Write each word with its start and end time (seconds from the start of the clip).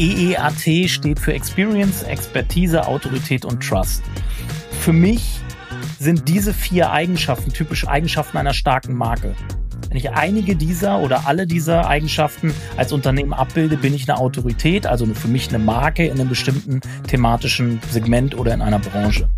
EEAT 0.00 0.88
steht 0.88 1.20
für 1.20 1.34
Experience, 1.34 2.04
Expertise, 2.04 2.86
Autorität 2.86 3.44
und 3.44 3.62
Trust. 3.62 4.02
Für 4.80 4.94
mich 4.94 5.40
sind 5.98 6.26
diese 6.26 6.54
vier 6.54 6.90
Eigenschaften 6.90 7.52
typisch 7.52 7.86
Eigenschaften 7.86 8.38
einer 8.38 8.54
starken 8.54 8.94
Marke. 8.94 9.34
Wenn 9.90 9.98
ich 9.98 10.10
einige 10.10 10.56
dieser 10.56 11.00
oder 11.00 11.26
alle 11.26 11.46
dieser 11.46 11.86
Eigenschaften 11.86 12.54
als 12.78 12.92
Unternehmen 12.92 13.34
abbilde, 13.34 13.76
bin 13.76 13.92
ich 13.92 14.08
eine 14.08 14.18
Autorität, 14.18 14.86
also 14.86 15.04
für 15.04 15.28
mich 15.28 15.50
eine 15.50 15.58
Marke 15.58 16.06
in 16.06 16.12
einem 16.12 16.30
bestimmten 16.30 16.80
thematischen 17.06 17.78
Segment 17.90 18.34
oder 18.38 18.54
in 18.54 18.62
einer 18.62 18.78
Branche. 18.78 19.28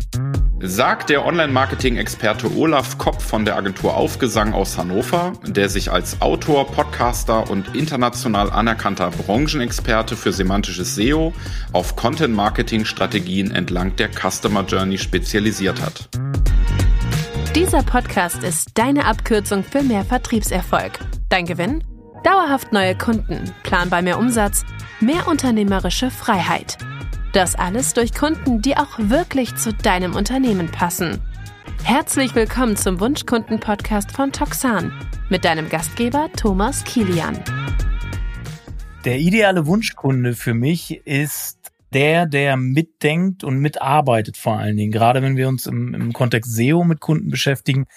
Sagt 0.65 1.09
der 1.09 1.25
Online-Marketing-Experte 1.25 2.49
Olaf 2.55 2.97
Kopp 2.97 3.21
von 3.21 3.43
der 3.43 3.57
Agentur 3.57 3.97
Aufgesang 3.97 4.53
aus 4.53 4.77
Hannover, 4.77 5.33
der 5.45 5.67
sich 5.67 5.91
als 5.91 6.21
Autor, 6.21 6.67
Podcaster 6.67 7.51
und 7.51 7.75
international 7.75 8.49
anerkannter 8.49 9.11
Branchenexperte 9.11 10.15
für 10.15 10.31
semantisches 10.31 10.95
SEO 10.95 11.33
auf 11.73 11.97
Content-Marketing-Strategien 11.97 13.51
entlang 13.51 13.97
der 13.97 14.07
Customer 14.07 14.63
Journey 14.63 14.97
spezialisiert 14.97 15.81
hat. 15.81 16.07
Dieser 17.53 17.83
Podcast 17.83 18.41
ist 18.41 18.69
deine 18.75 19.03
Abkürzung 19.03 19.65
für 19.65 19.83
mehr 19.83 20.05
Vertriebserfolg. 20.05 20.93
Dein 21.27 21.45
Gewinn? 21.45 21.83
Dauerhaft 22.23 22.71
neue 22.71 22.97
Kunden, 22.97 23.51
planbar 23.63 24.01
mehr 24.01 24.17
Umsatz, 24.17 24.63
mehr 25.01 25.27
unternehmerische 25.27 26.09
Freiheit. 26.09 26.77
Das 27.33 27.55
alles 27.55 27.95
durch 27.95 28.13
Kunden, 28.13 28.61
die 28.61 28.77
auch 28.77 28.99
wirklich 28.99 29.55
zu 29.55 29.73
deinem 29.73 30.15
Unternehmen 30.15 30.69
passen. 30.69 31.19
Herzlich 31.83 32.35
willkommen 32.35 32.75
zum 32.77 32.99
Wunschkunden-Podcast 32.99 34.11
von 34.11 34.31
Toxan 34.31 34.93
mit 35.29 35.43
deinem 35.43 35.67
Gastgeber 35.67 36.29
Thomas 36.37 36.83
Kilian. 36.83 37.39
Der 39.03 39.17
ideale 39.17 39.65
Wunschkunde 39.65 40.35
für 40.35 40.53
mich 40.53 41.07
ist 41.07 41.71
der, 41.91 42.27
der 42.27 42.55
mitdenkt 42.55 43.43
und 43.43 43.57
mitarbeitet 43.57 44.37
vor 44.37 44.59
allen 44.59 44.77
Dingen. 44.77 44.91
Gerade 44.91 45.23
wenn 45.23 45.35
wir 45.35 45.47
uns 45.47 45.65
im, 45.65 45.95
im 45.95 46.13
Kontext 46.13 46.53
SEO 46.53 46.83
mit 46.83 46.99
Kunden 46.99 47.31
beschäftigen, 47.31 47.87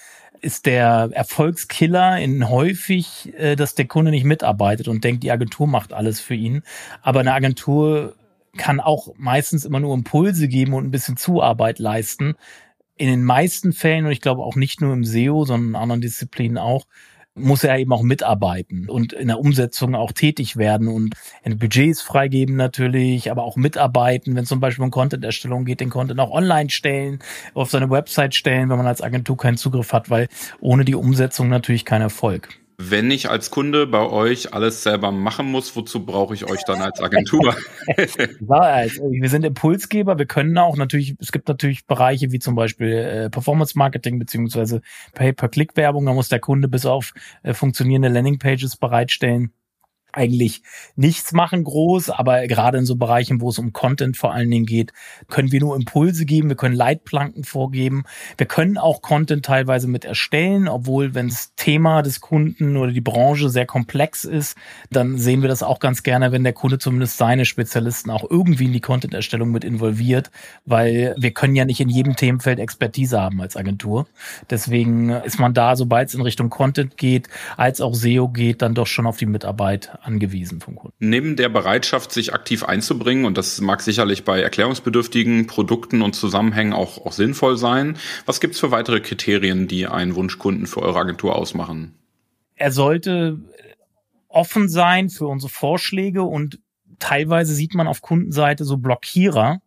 ist 0.41 0.65
der 0.65 1.09
Erfolgskiller 1.13 2.19
in 2.19 2.49
häufig, 2.49 3.31
äh, 3.37 3.55
dass 3.55 3.75
der 3.75 3.85
Kunde 3.85 4.09
nicht 4.09 4.23
mitarbeitet 4.23 4.87
und 4.87 5.03
denkt, 5.03 5.21
die 5.21 5.31
Agentur 5.31 5.67
macht 5.67 5.93
alles 5.93 6.19
für 6.19 6.33
ihn. 6.33 6.63
Aber 7.03 7.19
eine 7.19 7.33
Agentur 7.33 8.15
kann 8.57 8.79
auch 8.79 9.13
meistens 9.17 9.65
immer 9.65 9.79
nur 9.79 9.93
Impulse 9.93 10.47
geben 10.47 10.73
und 10.73 10.85
ein 10.85 10.91
bisschen 10.91 11.17
Zuarbeit 11.17 11.79
leisten. 11.79 12.35
In 12.97 13.07
den 13.07 13.23
meisten 13.23 13.73
Fällen, 13.73 14.05
und 14.05 14.11
ich 14.11 14.21
glaube 14.21 14.41
auch 14.41 14.55
nicht 14.55 14.81
nur 14.81 14.93
im 14.93 15.05
SEO, 15.05 15.45
sondern 15.45 15.69
in 15.69 15.75
anderen 15.75 16.01
Disziplinen 16.01 16.57
auch, 16.57 16.85
muss 17.37 17.63
er 17.63 17.77
eben 17.77 17.93
auch 17.93 18.01
mitarbeiten 18.01 18.89
und 18.89 19.13
in 19.13 19.27
der 19.27 19.39
Umsetzung 19.39 19.95
auch 19.95 20.11
tätig 20.11 20.57
werden 20.57 20.87
und 20.87 21.13
Budgets 21.45 22.01
freigeben 22.01 22.55
natürlich, 22.55 23.31
aber 23.31 23.43
auch 23.43 23.55
mitarbeiten, 23.55 24.35
wenn 24.35 24.45
zum 24.45 24.59
Beispiel 24.59 24.83
um 24.83 24.91
Content-Erstellung 24.91 25.63
geht, 25.65 25.79
den 25.79 25.89
Content 25.89 26.19
auch 26.19 26.31
online 26.31 26.69
stellen, 26.69 27.19
auf 27.53 27.69
seine 27.69 27.89
Website 27.89 28.35
stellen, 28.35 28.69
wenn 28.69 28.77
man 28.77 28.87
als 28.87 29.01
Agentur 29.01 29.37
keinen 29.37 29.57
Zugriff 29.57 29.93
hat, 29.93 30.09
weil 30.09 30.27
ohne 30.59 30.83
die 30.83 30.95
Umsetzung 30.95 31.47
natürlich 31.47 31.85
kein 31.85 32.01
Erfolg. 32.01 32.49
Wenn 32.79 33.09
ich 33.09 33.27
als 33.27 33.49
Kunde 33.49 33.87
bei 33.87 34.07
euch 34.07 34.53
alles 34.53 34.83
selber 34.83 35.11
machen 35.11 35.49
muss, 35.49 35.75
wozu 35.75 36.05
brauche 36.05 36.35
ich 36.35 36.45
euch 36.45 36.63
dann 36.67 36.79
als 36.79 37.01
Agentur? 37.01 37.55
also 38.49 39.01
wir 39.09 39.29
sind 39.29 39.43
Impulsgeber. 39.45 40.19
Wir 40.19 40.27
können 40.27 40.55
auch 40.59 40.77
natürlich, 40.77 41.15
es 41.19 41.31
gibt 41.31 41.47
natürlich 41.47 41.87
Bereiche 41.87 42.31
wie 42.31 42.37
zum 42.37 42.53
Beispiel 42.53 42.93
äh, 42.93 43.29
Performance 43.31 43.75
Marketing 43.75 44.19
beziehungsweise 44.19 44.81
Pay-per-Click-Werbung. 45.15 46.05
Da 46.05 46.13
muss 46.13 46.29
der 46.29 46.39
Kunde 46.39 46.67
bis 46.67 46.85
auf 46.85 47.13
äh, 47.41 47.55
funktionierende 47.55 48.09
Landingpages 48.09 48.77
bereitstellen 48.77 49.51
eigentlich 50.17 50.61
nichts 50.95 51.31
machen 51.31 51.63
groß, 51.63 52.09
aber 52.09 52.47
gerade 52.47 52.77
in 52.77 52.85
so 52.85 52.95
Bereichen, 52.95 53.39
wo 53.39 53.49
es 53.49 53.59
um 53.59 53.71
Content 53.71 54.17
vor 54.17 54.33
allen 54.33 54.49
Dingen 54.51 54.65
geht, 54.65 54.91
können 55.29 55.51
wir 55.51 55.59
nur 55.59 55.75
Impulse 55.75 56.25
geben, 56.25 56.49
wir 56.49 56.57
können 56.57 56.75
Leitplanken 56.75 57.43
vorgeben, 57.43 58.03
wir 58.37 58.47
können 58.47 58.77
auch 58.77 59.01
Content 59.01 59.45
teilweise 59.45 59.87
mit 59.87 60.03
erstellen, 60.03 60.67
obwohl 60.67 61.13
wenn 61.13 61.29
das 61.29 61.53
Thema 61.55 62.01
des 62.01 62.19
Kunden 62.19 62.75
oder 62.77 62.91
die 62.91 63.01
Branche 63.01 63.49
sehr 63.49 63.65
komplex 63.65 64.25
ist, 64.25 64.57
dann 64.89 65.17
sehen 65.17 65.41
wir 65.41 65.49
das 65.49 65.63
auch 65.63 65.79
ganz 65.79 66.03
gerne, 66.03 66.31
wenn 66.31 66.43
der 66.43 66.53
Kunde 66.53 66.79
zumindest 66.79 67.17
seine 67.17 67.45
Spezialisten 67.45 68.09
auch 68.09 68.29
irgendwie 68.29 68.65
in 68.65 68.73
die 68.73 68.81
Content-Erstellung 68.81 69.51
mit 69.51 69.63
involviert, 69.63 70.31
weil 70.65 71.15
wir 71.17 71.31
können 71.31 71.55
ja 71.55 71.65
nicht 71.65 71.79
in 71.79 71.89
jedem 71.89 72.15
Themenfeld 72.15 72.59
Expertise 72.59 73.19
haben 73.19 73.41
als 73.41 73.55
Agentur. 73.55 74.07
Deswegen 74.49 75.09
ist 75.09 75.39
man 75.39 75.53
da, 75.53 75.75
sobald 75.75 76.09
es 76.09 76.15
in 76.15 76.21
Richtung 76.21 76.49
Content 76.49 76.97
geht, 76.97 77.29
als 77.55 77.81
auch 77.81 77.93
SEO 77.93 78.29
geht, 78.29 78.61
dann 78.61 78.73
doch 78.73 78.87
schon 78.87 79.05
auf 79.05 79.17
die 79.17 79.25
Mitarbeit 79.25 79.97
angewiesen 80.07 80.61
vom 80.61 80.75
Kunden. 80.75 80.95
Neben 80.99 81.35
der 81.35 81.49
Bereitschaft, 81.49 82.11
sich 82.11 82.33
aktiv 82.33 82.63
einzubringen, 82.63 83.25
und 83.25 83.37
das 83.37 83.59
mag 83.61 83.81
sicherlich 83.81 84.23
bei 84.23 84.41
erklärungsbedürftigen 84.41 85.45
Produkten 85.45 86.01
und 86.01 86.15
Zusammenhängen 86.15 86.73
auch, 86.73 87.05
auch 87.05 87.11
sinnvoll 87.11 87.57
sein, 87.57 87.97
was 88.25 88.39
gibt 88.39 88.55
es 88.55 88.59
für 88.59 88.71
weitere 88.71 89.01
Kriterien, 89.01 89.67
die 89.67 89.85
einen 89.85 90.15
Wunschkunden 90.15 90.65
für 90.65 90.81
eure 90.81 90.99
Agentur 90.99 91.35
ausmachen? 91.35 91.93
Er 92.55 92.71
sollte 92.71 93.39
offen 94.29 94.69
sein 94.69 95.09
für 95.09 95.27
unsere 95.27 95.51
Vorschläge 95.51 96.23
und 96.23 96.59
teilweise 96.99 97.53
sieht 97.53 97.75
man 97.75 97.87
auf 97.87 98.01
Kundenseite 98.01 98.63
so 98.63 98.77
Blockierer, 98.77 99.61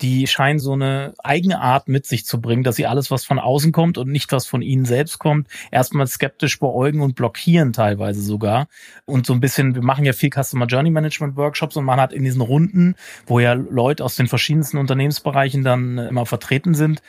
die 0.00 0.26
scheinen 0.26 0.58
so 0.58 0.72
eine 0.72 1.14
eigene 1.22 1.60
Art 1.60 1.88
mit 1.88 2.06
sich 2.06 2.24
zu 2.24 2.40
bringen, 2.40 2.62
dass 2.62 2.76
sie 2.76 2.86
alles, 2.86 3.10
was 3.10 3.24
von 3.24 3.38
außen 3.38 3.72
kommt 3.72 3.98
und 3.98 4.10
nicht 4.10 4.30
was 4.32 4.46
von 4.46 4.62
ihnen 4.62 4.84
selbst 4.84 5.18
kommt, 5.18 5.48
erstmal 5.70 6.06
skeptisch 6.06 6.58
beäugen 6.60 7.00
und 7.00 7.16
blockieren 7.16 7.72
teilweise 7.72 8.22
sogar. 8.22 8.68
Und 9.06 9.26
so 9.26 9.32
ein 9.32 9.40
bisschen, 9.40 9.74
wir 9.74 9.82
machen 9.82 10.04
ja 10.04 10.12
viel 10.12 10.30
Customer 10.30 10.66
Journey 10.66 10.90
Management 10.90 11.36
Workshops 11.36 11.76
und 11.76 11.84
man 11.84 12.00
hat 12.00 12.12
in 12.12 12.24
diesen 12.24 12.40
Runden, 12.40 12.94
wo 13.26 13.40
ja 13.40 13.54
Leute 13.54 14.04
aus 14.04 14.16
den 14.16 14.28
verschiedensten 14.28 14.78
Unternehmensbereichen 14.78 15.64
dann 15.64 15.98
immer 15.98 16.26
vertreten 16.26 16.74
sind, 16.74 17.02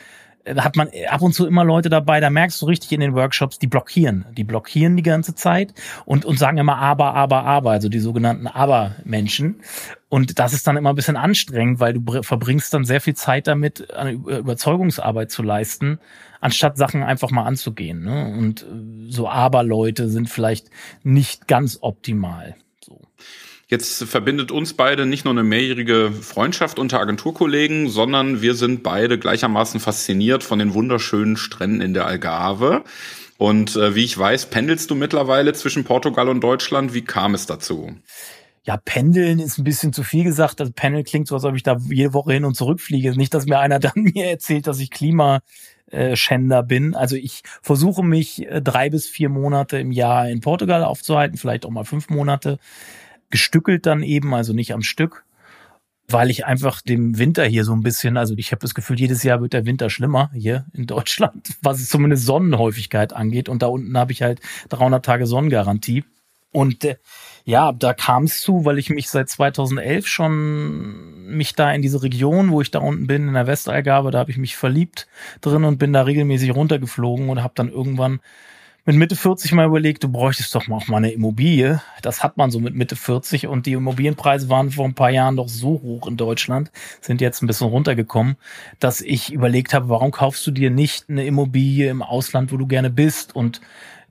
hat 0.46 0.76
man 0.76 0.88
ab 1.08 1.22
und 1.22 1.34
zu 1.34 1.46
immer 1.46 1.64
Leute 1.64 1.88
dabei, 1.88 2.20
da 2.20 2.30
merkst 2.30 2.60
du 2.62 2.66
richtig 2.66 2.92
in 2.92 3.00
den 3.00 3.14
Workshops, 3.14 3.58
die 3.58 3.66
blockieren. 3.66 4.24
Die 4.32 4.44
blockieren 4.44 4.96
die 4.96 5.02
ganze 5.02 5.34
Zeit 5.34 5.74
und, 6.06 6.24
und 6.24 6.38
sagen 6.38 6.58
immer 6.58 6.78
aber, 6.78 7.14
aber, 7.14 7.44
aber, 7.44 7.72
also 7.72 7.88
die 7.88 7.98
sogenannten 7.98 8.46
Aber-Menschen. 8.46 9.62
Und 10.08 10.38
das 10.38 10.52
ist 10.52 10.66
dann 10.66 10.76
immer 10.76 10.90
ein 10.90 10.96
bisschen 10.96 11.16
anstrengend, 11.16 11.78
weil 11.80 11.94
du 11.94 12.22
verbringst 12.22 12.72
dann 12.74 12.84
sehr 12.84 13.00
viel 13.00 13.14
Zeit 13.14 13.46
damit, 13.46 13.92
eine 13.92 14.12
Überzeugungsarbeit 14.12 15.30
zu 15.30 15.42
leisten, 15.42 15.98
anstatt 16.40 16.76
Sachen 16.78 17.02
einfach 17.02 17.30
mal 17.30 17.44
anzugehen. 17.44 18.02
Ne? 18.02 18.34
Und 18.36 18.62
äh, 18.62 19.10
so 19.10 19.28
Aber-Leute 19.28 20.08
sind 20.08 20.28
vielleicht 20.28 20.70
nicht 21.02 21.48
ganz 21.48 21.78
optimal. 21.80 22.56
So. 22.80 23.00
Jetzt 23.70 24.02
verbindet 24.02 24.50
uns 24.50 24.74
beide 24.74 25.06
nicht 25.06 25.24
nur 25.24 25.32
eine 25.32 25.44
mehrjährige 25.44 26.10
Freundschaft 26.10 26.80
unter 26.80 26.98
Agenturkollegen, 26.98 27.88
sondern 27.88 28.42
wir 28.42 28.56
sind 28.56 28.82
beide 28.82 29.16
gleichermaßen 29.16 29.78
fasziniert 29.78 30.42
von 30.42 30.58
den 30.58 30.74
wunderschönen 30.74 31.36
Stränden 31.36 31.80
in 31.80 31.94
der 31.94 32.04
Algarve. 32.04 32.82
Und 33.38 33.76
äh, 33.76 33.94
wie 33.94 34.04
ich 34.04 34.18
weiß, 34.18 34.46
pendelst 34.46 34.90
du 34.90 34.96
mittlerweile 34.96 35.52
zwischen 35.52 35.84
Portugal 35.84 36.28
und 36.28 36.40
Deutschland. 36.40 36.94
Wie 36.94 37.04
kam 37.04 37.34
es 37.34 37.46
dazu? 37.46 37.94
Ja, 38.64 38.76
pendeln 38.76 39.38
ist 39.38 39.58
ein 39.58 39.64
bisschen 39.64 39.92
zu 39.92 40.02
viel 40.02 40.24
gesagt. 40.24 40.60
Also 40.60 40.72
Pendel 40.74 41.04
klingt 41.04 41.28
so, 41.28 41.36
als 41.36 41.44
ob 41.44 41.54
ich 41.54 41.62
da 41.62 41.78
jede 41.90 42.12
Woche 42.12 42.32
hin 42.32 42.44
und 42.44 42.56
zurück 42.56 42.80
fliege. 42.80 43.16
Nicht, 43.16 43.32
dass 43.34 43.46
mir 43.46 43.60
einer 43.60 43.78
dann 43.78 43.92
mir 43.94 44.30
erzählt, 44.30 44.66
dass 44.66 44.80
ich 44.80 44.90
Klimaschänder 44.90 46.64
bin. 46.64 46.96
Also 46.96 47.14
ich 47.14 47.42
versuche 47.62 48.02
mich 48.02 48.48
äh, 48.48 48.60
drei 48.60 48.90
bis 48.90 49.06
vier 49.06 49.28
Monate 49.28 49.78
im 49.78 49.92
Jahr 49.92 50.28
in 50.28 50.40
Portugal 50.40 50.82
aufzuhalten, 50.82 51.38
vielleicht 51.38 51.64
auch 51.64 51.70
mal 51.70 51.84
fünf 51.84 52.10
Monate 52.10 52.58
gestückelt 53.30 53.86
dann 53.86 54.02
eben, 54.02 54.34
also 54.34 54.52
nicht 54.52 54.72
am 54.74 54.82
Stück, 54.82 55.24
weil 56.08 56.30
ich 56.30 56.44
einfach 56.44 56.80
dem 56.80 57.18
Winter 57.18 57.44
hier 57.44 57.64
so 57.64 57.72
ein 57.72 57.82
bisschen, 57.82 58.16
also 58.16 58.34
ich 58.36 58.52
habe 58.52 58.60
das 58.60 58.74
Gefühl, 58.74 58.98
jedes 58.98 59.22
Jahr 59.22 59.40
wird 59.40 59.52
der 59.52 59.66
Winter 59.66 59.90
schlimmer 59.90 60.30
hier 60.34 60.66
in 60.72 60.86
Deutschland, 60.86 61.56
was 61.62 61.80
es 61.80 61.88
zumindest 61.88 62.26
Sonnenhäufigkeit 62.26 63.12
angeht. 63.12 63.48
Und 63.48 63.62
da 63.62 63.66
unten 63.66 63.96
habe 63.96 64.12
ich 64.12 64.22
halt 64.22 64.40
300 64.70 65.04
Tage 65.04 65.26
Sonnengarantie. 65.26 66.04
Und 66.52 66.84
äh, 66.84 66.96
ja, 67.44 67.72
da 67.72 67.94
kam 67.94 68.24
es 68.24 68.40
zu, 68.40 68.64
weil 68.64 68.78
ich 68.78 68.90
mich 68.90 69.08
seit 69.08 69.28
2011 69.28 70.06
schon 70.06 71.26
mich 71.26 71.54
da 71.54 71.72
in 71.72 71.80
diese 71.80 72.02
Region, 72.02 72.50
wo 72.50 72.60
ich 72.60 72.72
da 72.72 72.80
unten 72.80 73.06
bin, 73.06 73.28
in 73.28 73.34
der 73.34 73.46
Westalgarve, 73.46 74.10
da 74.10 74.18
habe 74.18 74.32
ich 74.32 74.36
mich 74.36 74.56
verliebt 74.56 75.06
drin 75.40 75.62
und 75.62 75.78
bin 75.78 75.92
da 75.92 76.02
regelmäßig 76.02 76.54
runtergeflogen 76.54 77.28
und 77.28 77.42
habe 77.42 77.54
dann 77.54 77.70
irgendwann 77.70 78.20
mit 78.84 78.96
Mitte 78.96 79.16
40 79.16 79.52
mal 79.52 79.66
überlegt, 79.66 80.02
du 80.02 80.08
bräuchtest 80.08 80.54
doch 80.54 80.68
auch 80.68 80.88
mal 80.88 80.96
eine 80.98 81.12
Immobilie. 81.12 81.82
Das 82.02 82.22
hat 82.22 82.36
man 82.36 82.50
so 82.50 82.60
mit 82.60 82.74
Mitte 82.74 82.96
40 82.96 83.46
und 83.46 83.66
die 83.66 83.72
Immobilienpreise 83.72 84.48
waren 84.48 84.70
vor 84.70 84.86
ein 84.86 84.94
paar 84.94 85.10
Jahren 85.10 85.36
doch 85.36 85.48
so 85.48 85.80
hoch 85.82 86.06
in 86.06 86.16
Deutschland, 86.16 86.70
sind 87.00 87.20
jetzt 87.20 87.42
ein 87.42 87.46
bisschen 87.46 87.68
runtergekommen, 87.68 88.36
dass 88.78 89.00
ich 89.00 89.32
überlegt 89.32 89.74
habe, 89.74 89.88
warum 89.88 90.10
kaufst 90.10 90.46
du 90.46 90.50
dir 90.50 90.70
nicht 90.70 91.08
eine 91.08 91.24
Immobilie 91.26 91.90
im 91.90 92.02
Ausland, 92.02 92.52
wo 92.52 92.56
du 92.56 92.66
gerne 92.66 92.90
bist? 92.90 93.36
Und 93.36 93.60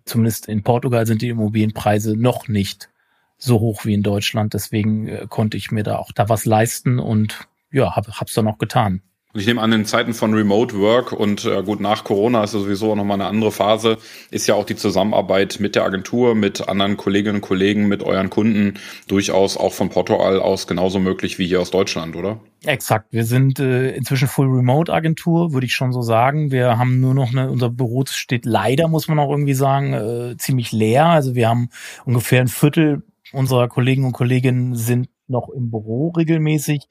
zumindest 0.06 0.48
in 0.48 0.64
Portugal 0.64 1.06
sind 1.06 1.22
die 1.22 1.30
Immobilienpreise 1.30 2.16
noch 2.16 2.48
nicht 2.48 2.90
so 3.38 3.60
hoch 3.60 3.86
wie 3.86 3.94
in 3.94 4.04
Deutschland. 4.04 4.54
Deswegen 4.54 5.08
äh, 5.08 5.26
konnte 5.28 5.58
ich 5.58 5.72
mir 5.72 5.84
da 5.84 5.98
auch 5.98 6.12
da 6.12 6.30
was 6.30 6.46
leisten 6.46 7.00
und 7.00 7.48
ja, 7.72 7.96
hab, 7.96 8.08
hab's 8.08 8.34
dann 8.34 8.48
auch 8.48 8.58
getan. 8.58 9.02
Und 9.32 9.42
ich 9.42 9.46
nehme 9.46 9.62
an, 9.62 9.72
in 9.72 9.86
Zeiten 9.86 10.16
von 10.16 10.34
Remote 10.34 10.80
Work 10.80 11.12
und 11.12 11.46
äh, 11.46 11.62
gut, 11.62 11.80
nach 11.80 12.04
Corona 12.04 12.44
ist 12.44 12.52
sowieso 12.52 12.92
auch 12.92 12.96
nochmal 12.96 13.22
eine 13.22 13.30
andere 13.30 13.52
Phase, 13.52 14.00
ist 14.32 14.48
ja 14.48 14.56
auch 14.56 14.66
die 14.66 14.76
Zusammenarbeit 14.76 15.60
mit 15.60 15.76
der 15.76 15.84
Agentur, 15.84 16.34
mit 16.34 16.68
anderen 16.68 16.98
Kolleginnen 16.98 17.36
und 17.36 17.42
Kollegen, 17.42 17.88
mit 17.88 18.02
euren 18.02 18.32
Kunden 18.32 18.80
durchaus 19.08 19.56
auch 19.56 19.74
von 19.74 19.90
Portugal 19.90 20.40
aus 20.40 20.66
genauso 20.66 20.98
möglich 20.98 21.38
wie 21.38 21.46
hier 21.46 21.62
aus 21.62 21.70
Deutschland, 21.70 22.16
oder? 22.16 22.40
Exakt. 22.66 23.14
Wir 23.14 23.24
sind 23.24 23.60
äh, 23.60 23.92
inzwischen 23.92 24.28
Full 24.28 24.48
Remote 24.48 24.92
Agentur, 24.92 25.54
würde 25.54 25.68
ich 25.68 25.74
schon 25.74 25.94
so 25.94 26.02
sagen. 26.02 26.50
Wir 26.50 26.80
haben 26.80 27.00
nur 27.00 27.14
noch 27.14 27.30
eine, 27.30 27.52
unser 27.52 27.70
Büro 27.70 28.06
steht 28.08 28.48
leider, 28.48 28.88
muss 28.88 29.08
man 29.08 29.20
auch 29.20 29.30
irgendwie 29.30 29.54
sagen, 29.54 29.94
äh, 29.94 30.38
ziemlich 30.38 30.72
leer. 30.72 31.06
Also 31.06 31.36
wir 31.36 31.50
haben 31.50 31.70
ungefähr 32.04 32.42
ein 32.42 32.48
Viertel 32.48 33.04
unserer 33.32 33.68
Kollegen 33.68 34.06
und 34.06 34.14
Kolleginnen 34.14 34.74
sind 34.74 35.08
noch 35.28 35.50
im 35.50 35.70
Büro 35.70 36.10
regelmäßig. 36.18 36.88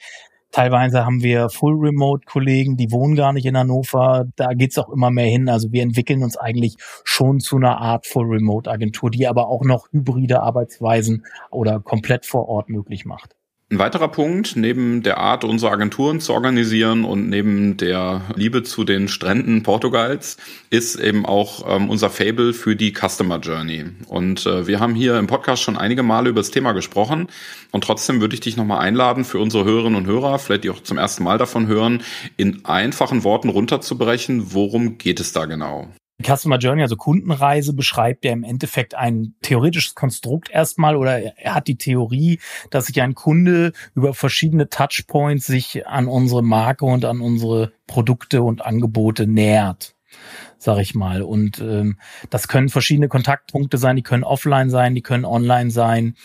Teilweise 0.50 1.04
haben 1.04 1.22
wir 1.22 1.50
Full-Remote-Kollegen, 1.50 2.76
die 2.76 2.90
wohnen 2.90 3.14
gar 3.14 3.32
nicht 3.32 3.44
in 3.46 3.56
Hannover. 3.56 4.24
Da 4.36 4.54
geht's 4.54 4.78
auch 4.78 4.88
immer 4.88 5.10
mehr 5.10 5.26
hin. 5.26 5.48
Also 5.48 5.72
wir 5.72 5.82
entwickeln 5.82 6.22
uns 6.22 6.36
eigentlich 6.36 6.76
schon 7.04 7.40
zu 7.40 7.56
einer 7.56 7.78
Art 7.78 8.06
Full-Remote-Agentur, 8.06 9.10
die 9.10 9.26
aber 9.26 9.48
auch 9.48 9.64
noch 9.64 9.88
hybride 9.92 10.40
Arbeitsweisen 10.40 11.24
oder 11.50 11.80
komplett 11.80 12.24
vor 12.26 12.48
Ort 12.48 12.70
möglich 12.70 13.04
macht. 13.04 13.37
Ein 13.70 13.78
weiterer 13.78 14.08
Punkt, 14.08 14.56
neben 14.56 15.02
der 15.02 15.18
Art, 15.18 15.44
unsere 15.44 15.70
Agenturen 15.70 16.20
zu 16.20 16.32
organisieren 16.32 17.04
und 17.04 17.28
neben 17.28 17.76
der 17.76 18.22
Liebe 18.34 18.62
zu 18.62 18.82
den 18.82 19.08
Stränden 19.08 19.62
Portugals, 19.62 20.38
ist 20.70 20.96
eben 20.96 21.26
auch 21.26 21.76
ähm, 21.76 21.90
unser 21.90 22.08
Fable 22.08 22.54
für 22.54 22.76
die 22.76 22.94
Customer 22.94 23.38
Journey. 23.40 23.84
Und 24.06 24.46
äh, 24.46 24.66
wir 24.66 24.80
haben 24.80 24.94
hier 24.94 25.18
im 25.18 25.26
Podcast 25.26 25.62
schon 25.62 25.76
einige 25.76 26.02
Male 26.02 26.30
über 26.30 26.40
das 26.40 26.50
Thema 26.50 26.72
gesprochen. 26.72 27.28
Und 27.70 27.84
trotzdem 27.84 28.22
würde 28.22 28.32
ich 28.32 28.40
dich 28.40 28.56
nochmal 28.56 28.80
einladen, 28.80 29.26
für 29.26 29.38
unsere 29.38 29.66
Hörerinnen 29.66 29.96
und 29.96 30.06
Hörer, 30.06 30.38
vielleicht 30.38 30.64
die 30.64 30.70
auch 30.70 30.82
zum 30.82 30.96
ersten 30.96 31.22
Mal 31.22 31.36
davon 31.36 31.66
hören, 31.66 32.02
in 32.38 32.64
einfachen 32.64 33.22
Worten 33.22 33.50
runterzubrechen, 33.50 34.54
worum 34.54 34.96
geht 34.96 35.20
es 35.20 35.34
da 35.34 35.44
genau? 35.44 35.88
Customer 36.24 36.58
Journey, 36.58 36.82
also 36.82 36.96
Kundenreise, 36.96 37.72
beschreibt 37.72 38.24
ja 38.24 38.32
im 38.32 38.44
Endeffekt 38.44 38.94
ein 38.94 39.34
theoretisches 39.42 39.94
Konstrukt 39.94 40.50
erstmal 40.50 40.96
oder 40.96 41.36
er 41.36 41.54
hat 41.54 41.68
die 41.68 41.78
Theorie, 41.78 42.40
dass 42.70 42.86
sich 42.86 43.00
ein 43.00 43.14
Kunde 43.14 43.72
über 43.94 44.14
verschiedene 44.14 44.68
Touchpoints 44.68 45.46
sich 45.46 45.86
an 45.86 46.08
unsere 46.08 46.42
Marke 46.42 46.84
und 46.86 47.04
an 47.04 47.20
unsere 47.20 47.72
Produkte 47.86 48.42
und 48.42 48.64
Angebote 48.64 49.26
nähert 49.26 49.94
sag 50.58 50.78
ich 50.78 50.94
mal. 50.94 51.22
Und 51.22 51.60
ähm, 51.60 51.98
das 52.30 52.48
können 52.48 52.68
verschiedene 52.68 53.08
Kontaktpunkte 53.08 53.78
sein, 53.78 53.96
die 53.96 54.02
können 54.02 54.24
offline 54.24 54.70
sein, 54.70 54.94
die 54.94 55.02
können 55.02 55.24
online 55.24 55.70
sein. 55.70 56.16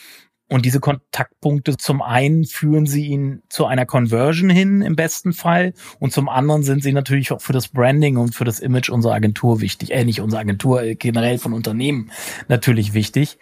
Und 0.50 0.66
diese 0.66 0.80
Kontaktpunkte, 0.80 1.78
zum 1.78 2.01
einen 2.01 2.45
führen 2.45 2.86
sie 2.86 3.07
ihn 3.07 3.42
zu 3.50 3.66
einer 3.66 3.86
Conversion 3.86 4.50
hin 4.50 4.81
im 4.81 4.95
besten 4.95 5.34
Fall 5.34 5.74
und 6.00 6.12
zum 6.12 6.30
anderen 6.30 6.63
sind 6.63 6.84
sie 6.84 6.92
natürlich 6.92 7.31
auch 7.31 7.42
für 7.42 7.54
das 7.54 7.69
Branding 7.69 8.18
und 8.18 8.36
für 8.36 8.44
das 8.44 8.60
Image 8.60 8.90
unserer 8.90 9.13
Agentur 9.13 9.62
wichtig. 9.62 9.92
Äh, 9.92 10.04
nicht 10.04 10.22
unserer 10.22 10.42
Agentur, 10.42 10.84
äh, 10.84 10.95
generell 10.95 11.38
von 11.38 11.54
Unternehmen 11.54 12.12
natürlich 12.50 12.94
wichtig. 12.94 13.40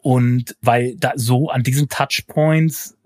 Und 0.00 0.56
weil 0.62 0.96
da 0.96 1.12
so 1.16 1.50
an 1.50 1.62
diesen 1.62 1.88
Touchpoints 1.88 2.98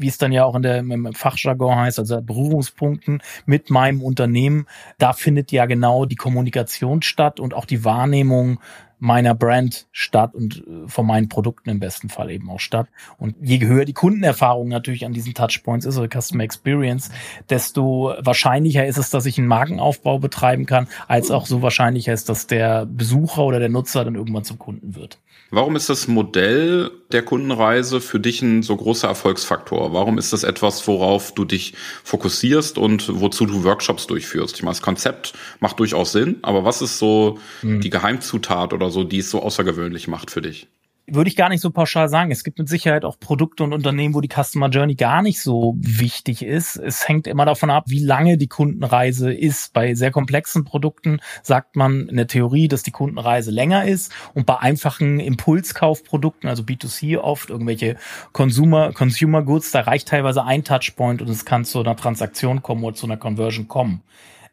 wie 0.00 0.08
es 0.08 0.18
dann 0.18 0.32
ja 0.32 0.44
auch 0.44 0.54
in 0.54 0.62
der, 0.62 0.78
im 0.78 1.12
Fachjargon 1.12 1.76
heißt, 1.76 1.98
also 1.98 2.22
Berührungspunkten 2.22 3.22
mit 3.44 3.70
meinem 3.70 4.02
Unternehmen, 4.02 4.66
da 4.98 5.12
findet 5.12 5.52
ja 5.52 5.66
genau 5.66 6.06
die 6.06 6.16
Kommunikation 6.16 7.02
statt 7.02 7.38
und 7.38 7.54
auch 7.54 7.66
die 7.66 7.84
Wahrnehmung 7.84 8.60
meiner 9.00 9.34
Brand 9.34 9.88
statt 9.90 10.34
und 10.34 10.58
äh, 10.66 10.86
von 10.86 11.06
meinen 11.06 11.28
Produkten 11.28 11.70
im 11.70 11.80
besten 11.80 12.08
Fall 12.08 12.30
eben 12.30 12.48
auch 12.50 12.60
statt. 12.60 12.86
Und 13.18 13.34
je 13.40 13.66
höher 13.66 13.84
die 13.84 13.94
Kundenerfahrung 13.94 14.68
natürlich 14.68 15.04
an 15.04 15.12
diesen 15.12 15.34
Touchpoints 15.34 15.86
ist 15.86 15.98
oder 15.98 16.08
Customer 16.08 16.44
Experience, 16.44 17.10
desto 17.48 18.14
wahrscheinlicher 18.18 18.86
ist 18.86 18.98
es, 18.98 19.10
dass 19.10 19.26
ich 19.26 19.38
einen 19.38 19.48
Markenaufbau 19.48 20.18
betreiben 20.18 20.66
kann, 20.66 20.86
als 21.08 21.30
auch 21.30 21.46
so 21.46 21.62
wahrscheinlicher 21.62 22.12
ist, 22.12 22.28
dass 22.28 22.46
der 22.46 22.86
Besucher 22.86 23.44
oder 23.44 23.58
der 23.58 23.70
Nutzer 23.70 24.04
dann 24.04 24.14
irgendwann 24.14 24.44
zum 24.44 24.58
Kunden 24.58 24.94
wird. 24.94 25.18
Warum 25.52 25.74
ist 25.74 25.88
das 25.88 26.06
Modell 26.06 26.92
der 27.10 27.22
Kundenreise 27.22 28.00
für 28.00 28.20
dich 28.20 28.40
ein 28.40 28.62
so 28.62 28.76
großer 28.76 29.08
Erfolgsfaktor? 29.08 29.92
Warum 29.92 30.16
ist 30.16 30.32
das 30.32 30.44
etwas, 30.44 30.86
worauf 30.86 31.34
du 31.34 31.44
dich 31.44 31.74
fokussierst 32.04 32.78
und 32.78 33.20
wozu 33.20 33.46
du 33.46 33.64
Workshops 33.64 34.06
durchführst? 34.06 34.56
Ich 34.56 34.62
meine, 34.62 34.74
das 34.74 34.82
Konzept 34.82 35.32
macht 35.58 35.80
durchaus 35.80 36.12
Sinn, 36.12 36.38
aber 36.42 36.64
was 36.64 36.82
ist 36.82 36.98
so 36.98 37.40
hm. 37.62 37.80
die 37.80 37.90
Geheimzutat 37.90 38.72
oder 38.72 38.90
so, 38.90 39.02
die 39.02 39.18
es 39.18 39.30
so 39.30 39.42
außergewöhnlich 39.42 40.06
macht 40.06 40.30
für 40.30 40.40
dich? 40.40 40.68
Würde 41.14 41.28
ich 41.28 41.36
gar 41.36 41.48
nicht 41.48 41.60
so 41.60 41.70
pauschal 41.70 42.08
sagen. 42.08 42.30
Es 42.30 42.44
gibt 42.44 42.58
mit 42.58 42.68
Sicherheit 42.68 43.04
auch 43.04 43.18
Produkte 43.18 43.64
und 43.64 43.72
Unternehmen, 43.72 44.14
wo 44.14 44.20
die 44.20 44.28
Customer 44.28 44.68
Journey 44.68 44.94
gar 44.94 45.22
nicht 45.22 45.40
so 45.40 45.74
wichtig 45.78 46.42
ist. 46.42 46.76
Es 46.76 47.08
hängt 47.08 47.26
immer 47.26 47.44
davon 47.44 47.70
ab, 47.70 47.84
wie 47.86 47.98
lange 47.98 48.38
die 48.38 48.48
Kundenreise 48.48 49.32
ist. 49.32 49.72
Bei 49.72 49.94
sehr 49.94 50.10
komplexen 50.10 50.64
Produkten 50.64 51.20
sagt 51.42 51.76
man 51.76 52.08
in 52.08 52.16
der 52.16 52.26
Theorie, 52.26 52.68
dass 52.68 52.82
die 52.82 52.90
Kundenreise 52.90 53.50
länger 53.50 53.84
ist 53.84 54.12
und 54.34 54.46
bei 54.46 54.58
einfachen 54.58 55.20
Impulskaufprodukten, 55.20 56.48
also 56.48 56.62
B2C 56.62 57.18
oft, 57.18 57.50
irgendwelche 57.50 57.96
Consumer, 58.32 58.92
Consumer 58.92 59.42
Goods, 59.42 59.70
da 59.70 59.80
reicht 59.80 60.08
teilweise 60.08 60.44
ein 60.44 60.64
Touchpoint 60.64 61.22
und 61.22 61.28
es 61.28 61.44
kann 61.44 61.64
zu 61.64 61.80
einer 61.80 61.96
Transaktion 61.96 62.62
kommen 62.62 62.84
oder 62.84 62.94
zu 62.94 63.06
einer 63.06 63.16
Conversion 63.16 63.68
kommen 63.68 64.02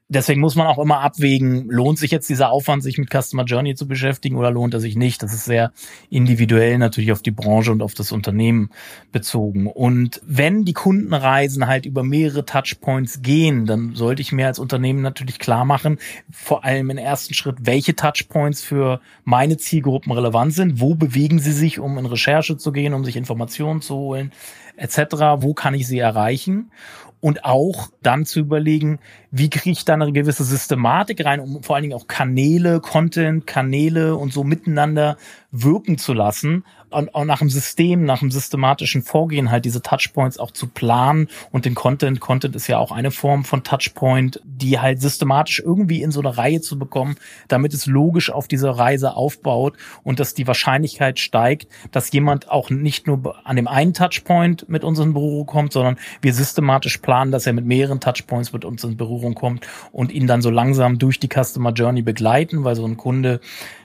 deswegen 0.09 0.41
muss 0.41 0.55
man 0.55 0.67
auch 0.67 0.79
immer 0.79 1.01
abwägen, 1.01 1.67
lohnt 1.69 1.99
sich 1.99 2.11
jetzt 2.11 2.29
dieser 2.29 2.49
Aufwand, 2.49 2.83
sich 2.83 2.97
mit 2.97 3.09
Customer 3.11 3.43
Journey 3.43 3.75
zu 3.75 3.87
beschäftigen 3.87 4.37
oder 4.37 4.51
lohnt 4.51 4.73
er 4.73 4.79
sich 4.79 4.95
nicht? 4.95 5.21
Das 5.21 5.33
ist 5.33 5.45
sehr 5.45 5.71
individuell 6.09 6.77
natürlich 6.77 7.11
auf 7.11 7.21
die 7.21 7.31
Branche 7.31 7.71
und 7.71 7.81
auf 7.81 7.93
das 7.93 8.11
Unternehmen 8.11 8.69
bezogen. 9.11 9.67
Und 9.67 10.21
wenn 10.25 10.63
die 10.63 10.73
Kundenreisen 10.73 11.67
halt 11.67 11.85
über 11.85 12.03
mehrere 12.03 12.45
Touchpoints 12.45 13.21
gehen, 13.21 13.65
dann 13.65 13.95
sollte 13.95 14.21
ich 14.21 14.31
mir 14.31 14.47
als 14.47 14.59
Unternehmen 14.59 15.01
natürlich 15.01 15.39
klar 15.39 15.65
machen, 15.65 15.97
vor 16.31 16.63
allem 16.63 16.89
im 16.89 16.97
ersten 16.97 17.33
Schritt, 17.33 17.57
welche 17.61 17.95
Touchpoints 17.95 18.61
für 18.61 19.01
meine 19.23 19.57
Zielgruppen 19.57 20.11
relevant 20.11 20.53
sind, 20.53 20.79
wo 20.79 20.95
bewegen 20.95 21.39
sie 21.39 21.51
sich, 21.51 21.79
um 21.79 21.97
in 21.97 22.05
Recherche 22.05 22.57
zu 22.57 22.71
gehen, 22.71 22.93
um 22.93 23.03
sich 23.03 23.17
Informationen 23.17 23.81
zu 23.81 23.95
holen, 23.95 24.31
etc., 24.77 24.99
wo 25.39 25.53
kann 25.53 25.73
ich 25.73 25.87
sie 25.87 25.99
erreichen? 25.99 26.71
Und 27.19 27.45
auch 27.45 27.89
dann 28.01 28.25
zu 28.25 28.39
überlegen, 28.39 28.99
wie 29.31 29.49
kriege 29.49 29.71
ich 29.71 29.85
da 29.85 29.93
eine 29.93 30.11
gewisse 30.11 30.43
Systematik 30.43 31.25
rein, 31.25 31.39
um 31.39 31.63
vor 31.63 31.75
allen 31.75 31.83
Dingen 31.83 31.95
auch 31.95 32.07
Kanäle, 32.07 32.79
Content, 32.79 33.47
Kanäle 33.47 34.15
und 34.15 34.31
so 34.33 34.43
miteinander 34.43 35.17
wirken 35.51 35.97
zu 35.97 36.13
lassen 36.13 36.63
und 36.89 37.13
auch 37.13 37.25
nach 37.25 37.39
dem 37.39 37.49
System, 37.49 38.05
nach 38.05 38.19
dem 38.19 38.31
systematischen 38.31 39.01
Vorgehen 39.01 39.51
halt 39.51 39.65
diese 39.65 39.81
Touchpoints 39.81 40.37
auch 40.37 40.51
zu 40.51 40.67
planen. 40.67 41.27
Und 41.51 41.65
den 41.65 41.75
Content, 41.75 42.19
Content 42.19 42.55
ist 42.55 42.67
ja 42.67 42.77
auch 42.77 42.91
eine 42.91 43.11
Form 43.11 43.43
von 43.43 43.63
Touchpoint, 43.63 44.41
die 44.45 44.79
halt 44.79 45.01
systematisch 45.01 45.59
irgendwie 45.59 46.01
in 46.01 46.11
so 46.11 46.21
eine 46.21 46.37
Reihe 46.37 46.61
zu 46.61 46.79
bekommen, 46.79 47.15
damit 47.47 47.73
es 47.73 47.85
logisch 47.85 48.31
auf 48.31 48.47
dieser 48.47 48.71
Reise 48.71 49.15
aufbaut 49.15 49.75
und 50.03 50.19
dass 50.19 50.33
die 50.33 50.47
Wahrscheinlichkeit 50.47 51.19
steigt, 51.19 51.67
dass 51.91 52.11
jemand 52.11 52.49
auch 52.49 52.69
nicht 52.69 53.07
nur 53.07 53.35
an 53.45 53.55
dem 53.55 53.67
einen 53.67 53.93
Touchpoint 53.93 54.69
mit 54.69 54.83
uns 54.83 54.99
in 54.99 55.13
kommt, 55.45 55.73
sondern 55.73 55.97
wir 56.21 56.33
systematisch 56.33 56.97
planen, 56.99 57.31
dass 57.31 57.47
er 57.47 57.53
mit 57.53 57.65
mehreren 57.65 57.99
Touchpoints 57.99 58.53
mit 58.53 58.65
uns 58.65 58.83
in 58.83 58.97
Berührung 58.97 59.35
kommt 59.35 59.65
und 59.91 60.11
ihn 60.11 60.27
dann 60.27 60.41
so 60.41 60.49
langsam 60.49 60.99
durch 60.99 61.19
die 61.19 61.29
Customer 61.29 61.71
Journey 61.71 62.01
begleiten, 62.01 62.63
weil 62.63 62.75
so 62.75 62.85
ein 62.85 62.97
Kunde 62.97 63.39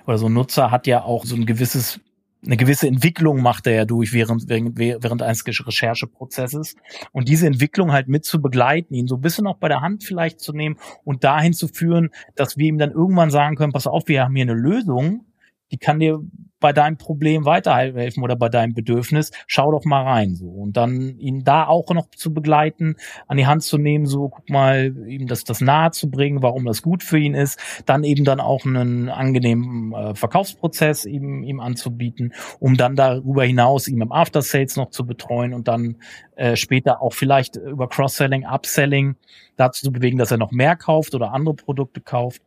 oder 0.06 0.18
so 0.18 0.26
ein 0.26 0.32
Nutzer 0.32 0.71
hat 0.71 0.87
ja 0.87 1.02
auch 1.02 1.25
so 1.25 1.35
ein 1.35 1.47
gewisses 1.47 2.00
eine 2.44 2.56
gewisse 2.56 2.88
Entwicklung 2.88 3.40
macht 3.40 3.66
er 3.66 3.75
ja 3.75 3.84
durch 3.84 4.12
während, 4.12 4.49
während, 4.49 4.76
während 4.78 5.22
eines 5.22 5.46
Rechercheprozesses. 5.46 6.75
Und 7.12 7.28
diese 7.28 7.46
Entwicklung 7.46 7.92
halt 7.92 8.08
mit 8.08 8.25
zu 8.25 8.42
begleiten, 8.42 8.94
ihn 8.94 9.06
so 9.06 9.16
ein 9.16 9.20
bisschen 9.20 9.46
auch 9.46 9.58
bei 9.58 9.68
der 9.68 9.80
Hand 9.80 10.02
vielleicht 10.02 10.40
zu 10.40 10.52
nehmen 10.52 10.76
und 11.04 11.22
dahin 11.22 11.52
zu 11.52 11.68
führen, 11.68 12.11
dass 12.34 12.56
wir 12.56 12.66
ihm 12.66 12.78
dann 12.78 12.90
irgendwann 12.90 13.30
sagen 13.30 13.56
können, 13.56 13.72
pass 13.72 13.87
auf, 13.87 14.08
wir 14.08 14.25
haben 14.25 14.34
hier 14.34 14.42
eine 14.42 14.54
Lösung, 14.54 15.25
die 15.73 15.79
kann 15.79 15.99
dir 15.99 16.21
bei 16.62 16.73
deinem 16.73 16.97
Problem 16.97 17.45
weiterhelfen 17.45 18.23
oder 18.23 18.37
bei 18.37 18.49
deinem 18.49 18.73
Bedürfnis, 18.73 19.33
schau 19.47 19.73
doch 19.73 19.85
mal 19.85 20.05
rein 20.05 20.37
so 20.37 20.47
und 20.47 20.76
dann 20.76 21.19
ihn 21.19 21.45
da 21.45 21.67
auch 21.67 21.91
noch 21.91 22.09
zu 22.11 22.33
begleiten, 22.33 22.97
an 23.26 23.37
die 23.37 23.47
Hand 23.47 23.64
zu 23.64 23.76
nehmen, 23.76 24.07
so 24.07 24.29
guck 24.29 24.49
mal, 24.49 24.95
ihm 25.07 25.26
das 25.26 25.45
das 25.45 25.61
nahe 25.61 25.91
zu 25.91 26.09
bringen, 26.09 26.41
warum 26.41 26.64
das 26.64 26.81
gut 26.81 27.02
für 27.02 27.19
ihn 27.19 27.35
ist, 27.35 27.61
dann 27.85 28.05
eben 28.05 28.25
dann 28.25 28.41
auch 28.41 28.64
einen 28.64 29.11
angenehmen 29.11 29.93
äh, 29.93 30.14
Verkaufsprozess 30.14 31.05
ihm 31.05 31.43
ihm 31.43 31.61
anzubieten, 31.61 32.33
um 32.61 32.76
dann 32.76 32.97
darüber 32.97 33.45
hinaus 33.45 33.88
ihm 33.88 34.00
im 34.00 34.12
After 34.12 34.41
Sales 34.41 34.76
noch 34.76 34.91
zu 34.91 35.05
betreuen 35.05 35.52
und 35.52 35.67
dann 35.67 35.97
äh, 36.37 36.55
später 36.55 37.02
auch 37.02 37.12
vielleicht 37.12 37.57
über 37.57 37.88
Cross-Selling, 37.88 38.47
Upselling 38.47 39.17
dazu 39.57 39.87
zu 39.87 39.93
bewegen, 39.93 40.17
dass 40.17 40.31
er 40.31 40.38
noch 40.38 40.52
mehr 40.52 40.76
kauft 40.76 41.14
oder 41.14 41.33
andere 41.33 41.57
Produkte 41.57 42.00
kauft 42.00 42.41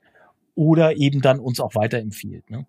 oder 0.55 0.96
eben 0.96 1.22
dann 1.22 1.39
uns 1.39 1.60
auch 1.60 1.75
weiterempfiehlt. 1.75 2.50
Ne? 2.50 2.65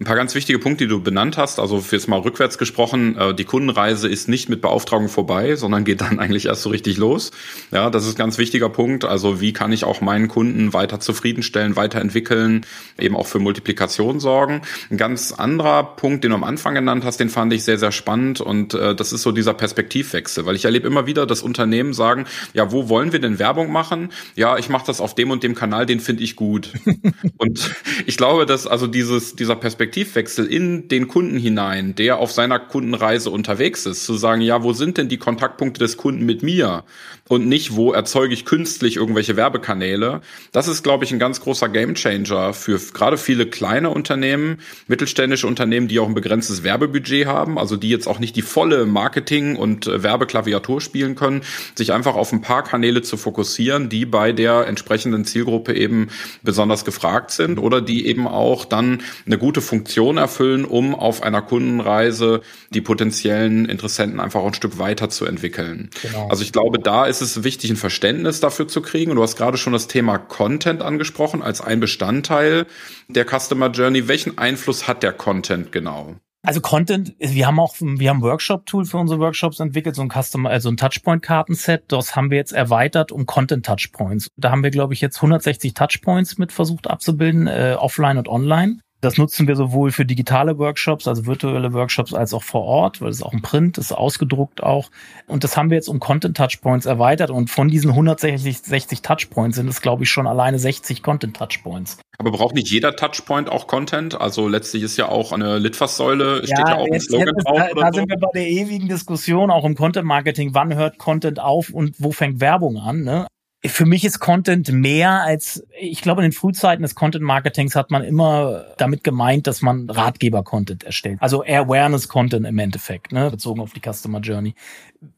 Ein 0.00 0.04
paar 0.04 0.14
ganz 0.14 0.36
wichtige 0.36 0.60
Punkte, 0.60 0.84
die 0.84 0.88
du 0.88 1.02
benannt 1.02 1.36
hast. 1.36 1.58
Also 1.58 1.84
jetzt 1.90 2.06
mal 2.06 2.20
rückwärts 2.20 2.56
gesprochen, 2.56 3.16
äh, 3.16 3.34
die 3.34 3.44
Kundenreise 3.44 4.08
ist 4.08 4.28
nicht 4.28 4.48
mit 4.48 4.60
Beauftragung 4.60 5.08
vorbei, 5.08 5.56
sondern 5.56 5.82
geht 5.82 6.02
dann 6.02 6.18
eigentlich 6.20 6.46
erst 6.46 6.62
so 6.62 6.70
richtig 6.70 6.98
los. 6.98 7.32
Ja, 7.72 7.90
das 7.90 8.06
ist 8.06 8.14
ein 8.14 8.18
ganz 8.18 8.38
wichtiger 8.38 8.68
Punkt. 8.68 9.04
Also 9.04 9.40
wie 9.40 9.52
kann 9.52 9.72
ich 9.72 9.82
auch 9.82 10.00
meinen 10.00 10.28
Kunden 10.28 10.72
weiter 10.72 11.00
zufriedenstellen, 11.00 11.74
weiterentwickeln, 11.74 12.64
eben 12.96 13.16
auch 13.16 13.26
für 13.26 13.40
Multiplikation 13.40 14.20
sorgen. 14.20 14.62
Ein 14.88 14.98
ganz 14.98 15.32
anderer 15.32 15.82
Punkt, 15.82 16.22
den 16.22 16.30
du 16.30 16.36
am 16.36 16.44
Anfang 16.44 16.74
genannt 16.74 17.04
hast, 17.04 17.18
den 17.18 17.28
fand 17.28 17.52
ich 17.52 17.64
sehr, 17.64 17.78
sehr 17.78 17.90
spannend 17.90 18.40
und 18.40 18.74
äh, 18.74 18.94
das 18.94 19.12
ist 19.12 19.22
so 19.22 19.32
dieser 19.32 19.54
Perspektivwechsel, 19.54 20.46
weil 20.46 20.54
ich 20.54 20.64
erlebe 20.64 20.86
immer 20.86 21.06
wieder, 21.06 21.26
dass 21.26 21.42
Unternehmen 21.42 21.92
sagen, 21.92 22.26
ja, 22.52 22.70
wo 22.70 22.88
wollen 22.88 23.12
wir 23.12 23.18
denn 23.18 23.40
Werbung 23.40 23.72
machen? 23.72 24.10
Ja, 24.36 24.58
ich 24.58 24.68
mache 24.68 24.86
das 24.86 25.00
auf 25.00 25.16
dem 25.16 25.32
und 25.32 25.42
dem 25.42 25.56
Kanal, 25.56 25.86
den 25.86 25.98
finde 25.98 26.22
ich 26.22 26.36
gut. 26.36 26.72
und 27.36 27.74
ich 28.06 28.16
glaube, 28.16 28.46
dass 28.46 28.68
also 28.68 28.86
dieses, 28.86 29.34
dieser 29.34 29.56
Perspektiv 29.56 29.87
Perspektivwechsel 29.88 30.46
in 30.46 30.88
den 30.88 31.08
Kunden 31.08 31.38
hinein, 31.38 31.94
der 31.94 32.18
auf 32.18 32.30
seiner 32.30 32.58
Kundenreise 32.58 33.30
unterwegs 33.30 33.86
ist, 33.86 34.04
zu 34.04 34.16
sagen, 34.16 34.42
ja, 34.42 34.62
wo 34.62 34.74
sind 34.74 34.98
denn 34.98 35.08
die 35.08 35.16
Kontaktpunkte 35.16 35.80
des 35.80 35.96
Kunden 35.96 36.26
mit 36.26 36.42
mir? 36.42 36.84
Und 37.28 37.46
nicht, 37.46 37.76
wo 37.76 37.92
erzeuge 37.92 38.34
ich 38.34 38.44
künstlich 38.44 38.96
irgendwelche 38.96 39.36
Werbekanäle. 39.36 40.22
Das 40.52 40.66
ist, 40.66 40.82
glaube 40.82 41.04
ich, 41.04 41.12
ein 41.12 41.18
ganz 41.18 41.40
großer 41.40 41.68
Gamechanger 41.68 42.54
für 42.54 42.78
gerade 42.94 43.18
viele 43.18 43.46
kleine 43.46 43.90
Unternehmen, 43.90 44.58
mittelständische 44.86 45.46
Unternehmen, 45.46 45.88
die 45.88 45.98
auch 46.00 46.08
ein 46.08 46.14
begrenztes 46.14 46.62
Werbebudget 46.62 47.26
haben, 47.26 47.58
also 47.58 47.76
die 47.76 47.90
jetzt 47.90 48.06
auch 48.06 48.18
nicht 48.18 48.34
die 48.36 48.42
volle 48.42 48.86
Marketing- 48.86 49.56
und 49.56 49.86
äh, 49.86 50.02
Werbeklaviatur 50.02 50.80
spielen 50.80 51.14
können, 51.14 51.42
sich 51.74 51.92
einfach 51.92 52.14
auf 52.14 52.32
ein 52.32 52.40
paar 52.40 52.64
Kanäle 52.64 53.02
zu 53.02 53.16
fokussieren, 53.16 53.88
die 53.88 54.06
bei 54.06 54.32
der 54.32 54.66
entsprechenden 54.66 55.24
Zielgruppe 55.24 55.74
eben 55.74 56.08
besonders 56.42 56.84
gefragt 56.84 57.30
sind 57.30 57.58
oder 57.58 57.80
die 57.80 58.06
eben 58.06 58.26
auch 58.26 58.64
dann 58.64 59.02
eine 59.26 59.38
gute 59.38 59.60
Funktion 59.60 60.16
erfüllen, 60.16 60.64
um 60.64 60.94
auf 60.94 61.22
einer 61.22 61.42
Kundenreise 61.42 62.40
die 62.70 62.80
potenziellen 62.80 63.66
Interessenten 63.66 64.20
einfach 64.20 64.44
ein 64.44 64.54
Stück 64.54 64.78
weiter 64.78 65.10
zu 65.10 65.26
entwickeln. 65.26 65.90
Genau. 66.02 66.28
Also 66.28 66.42
ich 66.42 66.52
glaube, 66.52 66.78
da 66.78 67.06
ist 67.06 67.17
es 67.20 67.44
wichtig, 67.44 67.70
ein 67.70 67.76
Verständnis 67.76 68.40
dafür 68.40 68.68
zu 68.68 68.82
kriegen. 68.82 69.14
Du 69.14 69.22
hast 69.22 69.36
gerade 69.36 69.58
schon 69.58 69.72
das 69.72 69.86
Thema 69.86 70.18
Content 70.18 70.82
angesprochen 70.82 71.42
als 71.42 71.60
ein 71.60 71.80
Bestandteil 71.80 72.66
der 73.08 73.26
Customer 73.26 73.70
Journey. 73.70 74.08
Welchen 74.08 74.38
Einfluss 74.38 74.86
hat 74.86 75.02
der 75.02 75.12
Content 75.12 75.72
genau? 75.72 76.16
Also 76.42 76.60
Content, 76.60 77.14
wir 77.18 77.46
haben 77.46 77.58
auch, 77.58 77.74
wir 77.80 78.10
haben 78.10 78.22
Workshop-Tool 78.22 78.84
für 78.84 78.96
unsere 78.98 79.18
Workshops 79.18 79.58
entwickelt, 79.58 79.96
so 79.96 80.02
ein 80.02 80.08
Customer, 80.08 80.48
also 80.48 80.70
ein 80.70 80.76
Touchpoint-Kartenset. 80.76 81.84
Das 81.88 82.14
haben 82.14 82.30
wir 82.30 82.38
jetzt 82.38 82.52
erweitert 82.52 83.10
um 83.10 83.26
Content-Touchpoints. 83.26 84.30
Da 84.36 84.50
haben 84.50 84.62
wir, 84.62 84.70
glaube 84.70 84.94
ich, 84.94 85.00
jetzt 85.00 85.16
160 85.16 85.74
Touchpoints 85.74 86.38
mit 86.38 86.52
versucht 86.52 86.88
abzubilden, 86.88 87.48
äh, 87.48 87.76
offline 87.78 88.18
und 88.18 88.28
online. 88.28 88.78
Das 89.00 89.16
nutzen 89.16 89.46
wir 89.46 89.54
sowohl 89.54 89.92
für 89.92 90.04
digitale 90.04 90.58
Workshops, 90.58 91.06
also 91.06 91.26
virtuelle 91.26 91.72
Workshops, 91.72 92.12
als 92.14 92.34
auch 92.34 92.42
vor 92.42 92.64
Ort, 92.64 93.00
weil 93.00 93.10
es 93.10 93.22
auch 93.22 93.32
ein 93.32 93.42
Print 93.42 93.78
ist, 93.78 93.92
ausgedruckt 93.92 94.62
auch. 94.62 94.90
Und 95.28 95.44
das 95.44 95.56
haben 95.56 95.70
wir 95.70 95.76
jetzt 95.76 95.88
um 95.88 96.00
Content 96.00 96.36
Touchpoints 96.36 96.84
erweitert. 96.84 97.30
Und 97.30 97.48
von 97.48 97.68
diesen 97.68 97.90
160 97.90 98.58
60 98.58 99.02
Touchpoints 99.02 99.56
sind 99.56 99.68
es, 99.68 99.80
glaube 99.80 100.02
ich, 100.02 100.10
schon 100.10 100.26
alleine 100.26 100.58
60 100.58 101.02
Content 101.02 101.36
Touchpoints. 101.36 101.98
Aber 102.18 102.32
braucht 102.32 102.56
nicht 102.56 102.68
jeder 102.68 102.96
Touchpoint 102.96 103.48
auch 103.48 103.68
Content? 103.68 104.20
Also 104.20 104.48
letztlich 104.48 104.82
ist 104.82 104.96
ja 104.96 105.08
auch 105.08 105.30
eine 105.30 105.58
Litfaßsäule, 105.58 106.38
steht 106.38 106.58
ja, 106.58 106.70
ja 106.70 106.76
auch 106.78 106.86
ein 106.90 107.00
Slogan 107.00 107.28
jetzt, 107.28 107.46
drauf. 107.46 107.58
Da, 107.58 107.80
da 107.80 107.92
so. 107.92 108.00
sind 108.00 108.10
wir 108.10 108.16
bei 108.16 108.28
der 108.34 108.48
ewigen 108.48 108.88
Diskussion, 108.88 109.52
auch 109.52 109.64
im 109.64 109.76
Content 109.76 110.06
Marketing. 110.06 110.54
Wann 110.54 110.74
hört 110.74 110.98
Content 110.98 111.38
auf 111.38 111.70
und 111.70 111.94
wo 111.98 112.10
fängt 112.10 112.40
Werbung 112.40 112.78
an? 112.78 113.02
Ne? 113.02 113.28
Für 113.64 113.86
mich 113.86 114.04
ist 114.04 114.20
Content 114.20 114.70
mehr 114.70 115.22
als, 115.22 115.64
ich 115.80 116.00
glaube, 116.00 116.22
in 116.22 116.30
den 116.30 116.32
Frühzeiten 116.32 116.82
des 116.82 116.94
Content 116.94 117.24
Marketings 117.24 117.74
hat 117.74 117.90
man 117.90 118.04
immer 118.04 118.66
damit 118.76 119.02
gemeint, 119.02 119.48
dass 119.48 119.62
man 119.62 119.90
Ratgeber-Content 119.90 120.84
erstellt. 120.84 121.18
Also 121.20 121.42
Awareness-Content 121.42 122.46
im 122.46 122.58
Endeffekt, 122.58 123.10
ne, 123.10 123.30
bezogen 123.30 123.60
auf 123.60 123.72
die 123.72 123.80
Customer 123.80 124.20
Journey. 124.20 124.54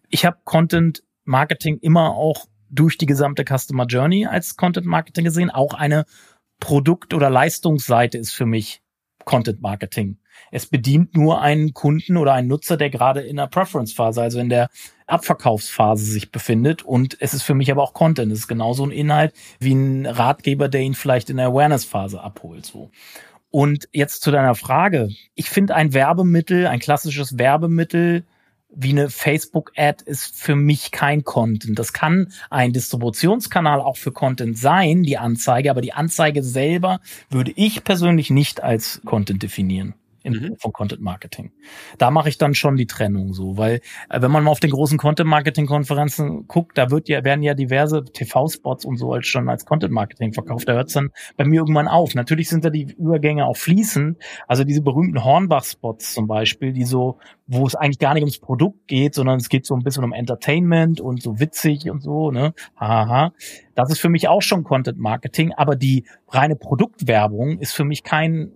Ich 0.09 0.25
habe 0.25 0.39
Content 0.45 1.03
Marketing 1.25 1.79
immer 1.83 2.17
auch 2.17 2.47
durch 2.71 2.97
die 2.97 3.07
gesamte 3.07 3.45
Customer 3.45 3.85
Journey 3.85 4.27
als 4.27 4.57
Content 4.57 4.87
Marketing 4.87 5.25
gesehen. 5.25 5.51
Auch 5.51 5.75
eine 5.75 6.07
Produkt- 6.61 7.13
oder 7.13 7.29
Leistungsseite 7.29 8.17
ist 8.17 8.33
für 8.33 8.47
mich 8.47 8.81
Content 9.27 9.61
Marketing. 9.61 10.19
Es 10.51 10.67
bedient 10.67 11.15
nur 11.15 11.43
einen 11.43 11.75
Kunden 11.75 12.17
oder 12.17 12.33
einen 12.33 12.49
Nutzer, 12.49 12.77
der 12.77 12.91
gerade 12.91 13.21
in 13.21 13.37
der 13.37 13.49
Preference-Phase, 13.49 14.23
also 14.23 14.41
in 14.41 14.49
der 14.49 14.69
Abverkaufsphase 15.11 16.05
sich 16.05 16.31
befindet. 16.31 16.83
Und 16.83 17.17
es 17.21 17.35
ist 17.35 17.43
für 17.43 17.55
mich 17.55 17.71
aber 17.71 17.83
auch 17.83 17.95
Content. 17.95 18.33
Es 18.33 18.41
ist 18.41 18.49
genauso 18.49 18.85
ein 18.85 18.91
Inhalt 18.91 19.35
wie 19.59 19.75
ein 19.75 20.07
Ratgeber, 20.07 20.69
der 20.69 20.83
ihn 20.83 20.95
vielleicht 20.95 21.31
in 21.31 21.37
der 21.37 21.49
Awareness-Phase 21.49 22.21
abholt, 22.21 22.67
so. 22.67 22.91
Und 23.51 23.89
jetzt 23.93 24.23
zu 24.23 24.31
deiner 24.31 24.55
Frage. 24.55 25.09
Ich 25.35 25.51
finde 25.51 25.75
ein 25.75 25.93
Werbemittel, 25.93 26.69
ein 26.69 26.79
klassisches 26.79 27.37
Werbemittel, 27.37 28.25
wie 28.73 28.91
eine 28.91 29.11
Facebook-Ad 29.11 30.05
ist 30.07 30.41
für 30.41 30.55
mich 30.55 30.93
kein 30.93 31.25
Content. 31.25 31.77
Das 31.77 31.93
kann 31.93 32.33
ein 32.51 32.73
Distributionskanal 32.73 33.81
auch 33.81 33.97
für 33.97 34.13
Content 34.13 34.57
sein, 34.57 35.03
die 35.03 35.19
Anzeige, 35.19 35.71
aber 35.71 35.81
die 35.81 35.93
Anzeige 35.93 36.45
selber 36.45 37.01
würde 37.29 37.53
ich 37.57 37.83
persönlich 37.83 38.31
nicht 38.31 38.63
als 38.63 39.01
Content 39.05 39.43
definieren 39.43 39.95
im 40.23 40.33
mhm. 40.33 40.57
von 40.59 40.73
Content 40.73 41.01
Marketing. 41.01 41.53
Da 41.99 42.11
mache 42.11 42.29
ich 42.29 42.39
dann 42.39 42.55
schon 42.55 42.77
die 42.77 42.87
Trennung 42.87 43.33
so, 43.33 43.57
weil 43.57 43.81
äh, 44.09 44.21
wenn 44.21 44.31
man 44.31 44.45
mal 44.45 44.51
auf 44.51 44.61
den 44.61 44.71
großen 44.71 44.99
Content 44.99 45.29
Marketing 45.29 45.67
Konferenzen 45.67 46.47
guckt, 46.47 46.77
da 46.77 46.91
wird 46.91 47.09
ja 47.09 47.25
werden 47.25 47.43
ja 47.43 47.55
diverse 47.55 48.05
TV 48.05 48.49
Spots 48.49 48.85
und 48.85 48.97
so 48.97 49.13
als 49.13 49.27
schon 49.27 49.49
als 49.49 49.65
Content 49.65 49.93
Marketing 49.93 50.33
verkauft. 50.33 50.69
Da 50.69 50.75
hört 50.75 50.89
es 50.89 50.95
dann 50.95 51.11
bei 51.37 51.45
mir 51.45 51.61
irgendwann 51.61 51.89
auf. 51.89 52.15
Natürlich 52.15 52.49
sind 52.49 52.65
da 52.65 52.71
die 52.71 52.93
Übergänge 52.99 53.47
auch 53.47 53.57
fließend. 53.57 54.19
Also 54.47 54.65
diese 54.65 54.83
berühmten 54.83 55.25
Hornbach 55.25 55.65
Spots 55.65 56.15
zum 56.15 56.27
Beispiel, 56.27 56.73
die 56.73 56.85
so, 56.85 57.19
wo 57.47 57.67
es 57.67 57.75
eigentlich 57.75 57.99
gar 57.99 58.15
nicht 58.15 58.23
ums 58.23 58.39
Produkt 58.39 58.87
geht, 58.87 59.15
sondern 59.15 59.39
es 59.39 59.49
geht 59.49 59.67
so 59.67 59.75
ein 59.75 59.83
bisschen 59.83 60.05
um 60.05 60.13
Entertainment 60.13 61.01
und 61.01 61.23
so 61.23 61.41
witzig 61.41 61.91
und 61.91 62.03
so, 62.03 62.31
ne? 62.31 62.55
Haha. 62.77 63.33
Das 63.75 63.91
ist 63.91 64.01
für 64.01 64.09
mich 64.09 64.29
auch 64.29 64.43
schon 64.43 64.65
Content 64.65 64.99
Marketing, 64.99 65.53
aber 65.53 65.75
die 65.75 66.05
reine 66.29 66.57
Produktwerbung 66.57 67.59
ist 67.59 67.73
für 67.73 67.85
mich 67.85 68.03
kein 68.03 68.53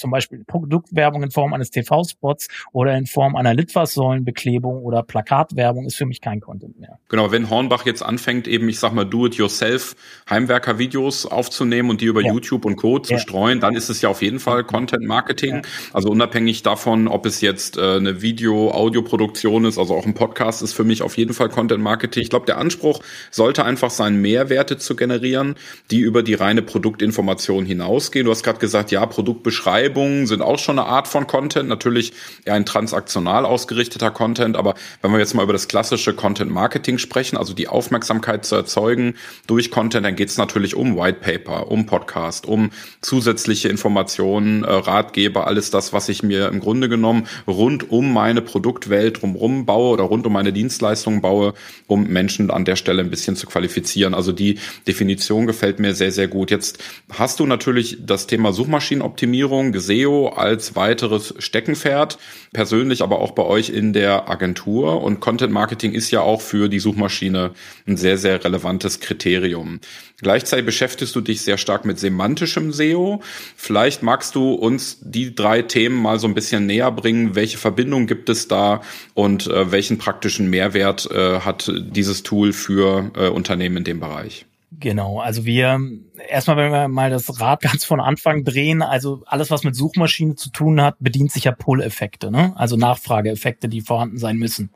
zum 0.00 0.10
Beispiel 0.10 0.44
Produktwerbung 0.44 1.22
in 1.22 1.30
Form 1.30 1.52
eines 1.54 1.70
TV-Spots 1.70 2.48
oder 2.72 2.96
in 2.96 3.06
Form 3.06 3.36
einer 3.36 3.54
Litfaßsäulenbeklebung 3.54 4.82
oder 4.82 5.02
Plakatwerbung 5.02 5.86
ist 5.86 5.96
für 5.96 6.06
mich 6.06 6.20
kein 6.20 6.40
Content 6.40 6.80
mehr. 6.80 6.98
Genau, 7.08 7.30
wenn 7.30 7.50
Hornbach 7.50 7.86
jetzt 7.86 8.02
anfängt, 8.02 8.48
eben, 8.48 8.68
ich 8.68 8.78
sag 8.78 8.92
mal, 8.92 9.04
do-it-yourself 9.04 9.94
Heimwerker-Videos 10.28 11.26
aufzunehmen 11.26 11.90
und 11.90 12.00
die 12.00 12.06
über 12.06 12.22
ja. 12.22 12.32
YouTube 12.32 12.64
und 12.64 12.76
Co. 12.76 12.98
zu 12.98 13.12
ja. 13.12 13.18
streuen, 13.18 13.60
dann 13.60 13.76
ist 13.76 13.88
es 13.88 14.00
ja 14.00 14.08
auf 14.08 14.22
jeden 14.22 14.40
Fall 14.40 14.64
Content-Marketing. 14.64 15.56
Ja. 15.56 15.62
Also 15.92 16.08
unabhängig 16.08 16.62
davon, 16.62 17.08
ob 17.08 17.26
es 17.26 17.40
jetzt 17.40 17.76
äh, 17.76 17.96
eine 17.96 18.22
Video-Audio-Produktion 18.22 19.64
ist, 19.64 19.78
also 19.78 19.94
auch 19.94 20.06
ein 20.06 20.14
Podcast 20.14 20.62
ist 20.62 20.72
für 20.72 20.84
mich 20.84 21.02
auf 21.02 21.16
jeden 21.16 21.34
Fall 21.34 21.48
Content-Marketing. 21.48 22.22
Ich 22.22 22.30
glaube, 22.30 22.46
der 22.46 22.58
Anspruch 22.58 23.00
sollte 23.30 23.64
einfach 23.64 23.90
sein, 23.90 24.20
Mehrwerte 24.20 24.78
zu 24.78 24.96
generieren, 24.96 25.56
die 25.90 26.00
über 26.00 26.22
die 26.22 26.34
reine 26.34 26.62
Produktinformation 26.62 27.66
hinausgehen. 27.66 28.24
Du 28.24 28.30
hast 28.30 28.42
gerade 28.42 28.58
gesagt, 28.58 28.90
ja, 28.90 29.04
Produktbeschreibung 29.04 29.89
Beschreibungen 29.90 30.26
sind 30.26 30.42
auch 30.42 30.58
schon 30.58 30.78
eine 30.78 30.88
Art 30.88 31.08
von 31.08 31.26
Content, 31.26 31.68
natürlich 31.68 32.12
eher 32.44 32.54
ein 32.54 32.64
transaktional 32.64 33.44
ausgerichteter 33.44 34.10
Content, 34.10 34.56
aber 34.56 34.74
wenn 35.02 35.10
wir 35.10 35.18
jetzt 35.18 35.34
mal 35.34 35.42
über 35.42 35.52
das 35.52 35.68
klassische 35.68 36.14
Content 36.14 36.50
Marketing 36.50 36.98
sprechen, 36.98 37.36
also 37.36 37.54
die 37.54 37.68
Aufmerksamkeit 37.68 38.44
zu 38.44 38.54
erzeugen 38.54 39.14
durch 39.46 39.70
Content, 39.70 40.06
dann 40.06 40.16
geht 40.16 40.28
es 40.28 40.38
natürlich 40.38 40.76
um 40.76 40.96
White 40.96 41.18
Paper, 41.20 41.70
um 41.70 41.86
Podcast, 41.86 42.46
um 42.46 42.70
zusätzliche 43.00 43.68
Informationen, 43.68 44.62
äh, 44.64 44.70
Ratgeber, 44.70 45.46
alles 45.46 45.70
das, 45.70 45.92
was 45.92 46.08
ich 46.08 46.22
mir 46.22 46.48
im 46.48 46.60
Grunde 46.60 46.88
genommen 46.88 47.26
rund 47.46 47.90
um 47.90 48.12
meine 48.12 48.42
Produktwelt 48.42 49.22
drumherum 49.22 49.66
baue 49.66 49.90
oder 49.90 50.04
rund 50.04 50.26
um 50.26 50.32
meine 50.32 50.52
Dienstleistungen 50.52 51.20
baue, 51.20 51.54
um 51.86 52.04
Menschen 52.06 52.50
an 52.50 52.64
der 52.64 52.76
Stelle 52.76 53.02
ein 53.02 53.10
bisschen 53.10 53.34
zu 53.34 53.46
qualifizieren. 53.46 54.14
Also 54.14 54.32
die 54.32 54.58
Definition 54.86 55.46
gefällt 55.46 55.80
mir 55.80 55.94
sehr, 55.94 56.12
sehr 56.12 56.28
gut. 56.28 56.50
Jetzt 56.50 56.78
hast 57.10 57.40
du 57.40 57.46
natürlich 57.46 57.98
das 58.00 58.26
Thema 58.26 58.52
Suchmaschinenoptimierung, 58.52 59.69
SEO 59.78 60.28
als 60.28 60.76
weiteres 60.76 61.34
Steckenpferd, 61.38 62.18
persönlich 62.52 63.02
aber 63.02 63.20
auch 63.20 63.32
bei 63.32 63.42
euch 63.42 63.70
in 63.70 63.92
der 63.92 64.28
Agentur. 64.28 65.02
Und 65.02 65.20
Content 65.20 65.52
Marketing 65.52 65.92
ist 65.92 66.10
ja 66.10 66.20
auch 66.20 66.40
für 66.40 66.68
die 66.68 66.80
Suchmaschine 66.80 67.52
ein 67.86 67.96
sehr, 67.96 68.18
sehr 68.18 68.42
relevantes 68.44 69.00
Kriterium. 69.00 69.80
Gleichzeitig 70.22 70.66
beschäftigst 70.66 71.16
du 71.16 71.20
dich 71.20 71.42
sehr 71.42 71.56
stark 71.56 71.84
mit 71.84 71.98
semantischem 71.98 72.72
SEO. 72.72 73.22
Vielleicht 73.56 74.02
magst 74.02 74.34
du 74.34 74.52
uns 74.52 74.98
die 75.00 75.34
drei 75.34 75.62
Themen 75.62 75.96
mal 75.96 76.18
so 76.18 76.26
ein 76.26 76.34
bisschen 76.34 76.66
näher 76.66 76.90
bringen. 76.90 77.34
Welche 77.34 77.58
Verbindung 77.58 78.06
gibt 78.06 78.28
es 78.28 78.48
da 78.48 78.82
und 79.14 79.46
äh, 79.46 79.72
welchen 79.72 79.98
praktischen 79.98 80.50
Mehrwert 80.50 81.10
äh, 81.10 81.40
hat 81.40 81.72
dieses 81.74 82.22
Tool 82.22 82.52
für 82.52 83.10
äh, 83.16 83.28
Unternehmen 83.28 83.78
in 83.78 83.84
dem 83.84 84.00
Bereich? 84.00 84.46
Genau, 84.72 85.18
also 85.18 85.44
wir 85.44 85.80
erstmal, 86.28 86.56
wenn 86.56 86.70
wir 86.70 86.88
mal 86.88 87.10
das 87.10 87.40
Rad 87.40 87.60
ganz 87.62 87.84
von 87.84 88.00
Anfang 88.00 88.44
drehen, 88.44 88.82
also 88.82 89.22
alles, 89.26 89.50
was 89.50 89.64
mit 89.64 89.74
Suchmaschinen 89.74 90.36
zu 90.36 90.50
tun 90.50 90.80
hat, 90.80 90.96
bedient 91.00 91.32
sich 91.32 91.44
ja 91.44 91.52
Pull-Effekte, 91.52 92.30
ne? 92.30 92.52
also 92.56 92.76
Nachfrageeffekte, 92.76 93.68
die 93.68 93.80
vorhanden 93.80 94.18
sein 94.18 94.36
müssen. 94.36 94.70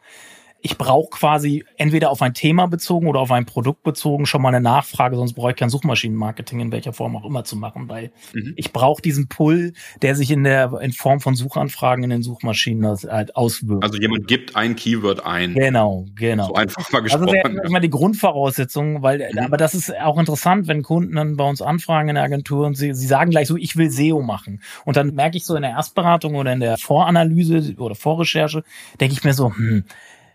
Ich 0.65 0.79
brauche 0.79 1.11
quasi 1.11 1.63
entweder 1.77 2.11
auf 2.11 2.23
ein 2.23 2.33
Thema 2.33 2.67
bezogen 2.67 3.07
oder 3.07 3.21
auf 3.21 3.31
ein 3.31 3.45
Produkt 3.45 3.83
bezogen 3.83 4.25
schon 4.25 4.41
mal 4.41 4.49
eine 4.49 4.63
Nachfrage, 4.63 5.15
sonst 5.15 5.35
brauche 5.35 5.51
ich 5.51 5.57
kein 5.57 5.69
Suchmaschinenmarketing 5.69 6.59
in 6.59 6.73
welcher 6.73 6.95
Form 6.95 7.15
auch 7.17 7.27
immer 7.27 7.45
zu 7.45 7.55
machen, 7.55 7.91
weil 7.91 8.13
mhm. 8.33 8.55
ich 8.57 8.73
brauche 8.73 9.03
diesen 9.03 9.29
Pull, 9.29 9.75
der 10.01 10.15
sich 10.15 10.31
in 10.31 10.43
der 10.43 10.73
in 10.81 10.93
Form 10.93 11.21
von 11.21 11.35
Suchanfragen 11.35 12.03
in 12.03 12.09
den 12.09 12.23
Suchmaschinen 12.23 12.97
halt 13.11 13.37
auswirkt. 13.37 13.85
Also 13.85 13.99
jemand 13.99 14.27
gibt 14.27 14.57
ein 14.57 14.75
Keyword 14.75 15.27
ein. 15.27 15.53
Genau, 15.53 16.07
genau. 16.15 16.47
So 16.47 16.55
einfach 16.55 16.91
mal 16.91 17.01
gesprochen. 17.01 17.29
Also 17.29 17.43
das 17.43 17.63
ist 17.63 17.69
immer 17.69 17.81
die 17.81 17.91
Grundvoraussetzung, 17.91 19.03
weil 19.03 19.19
mhm. 19.35 19.41
aber 19.41 19.59
das 19.59 19.75
ist 19.75 19.95
auch 19.95 20.17
interessant, 20.19 20.67
wenn 20.67 20.83
Kunden 20.83 21.15
dann 21.15 21.37
bei 21.37 21.47
uns 21.47 21.61
anfragen 21.61 22.09
in 22.09 22.15
der 22.15 22.25
Agentur 22.25 22.65
und 22.67 22.75
sie, 22.75 22.95
sie 22.95 23.07
sagen 23.07 23.31
gleich 23.31 23.49
so, 23.49 23.59
ich 23.59 23.77
will 23.77 23.91
SEO 23.91 24.23
machen. 24.23 24.63
Und 24.87 24.97
dann 24.97 25.15
merke 25.15 25.37
ich 25.37 25.45
so 25.45 25.57
in 25.57 25.63
der 25.63 25.73
Erstberatung 25.73 26.37
oder 26.37 26.55
in 26.55 26.61
der 26.61 26.79
Voranalyse 26.79 27.75
oder 27.77 27.95
Vorrecherche, 27.95 28.65
denke 28.99 29.13
ich 29.13 29.25
mir 29.25 29.35
so, 29.35 29.55
hm, 29.55 29.85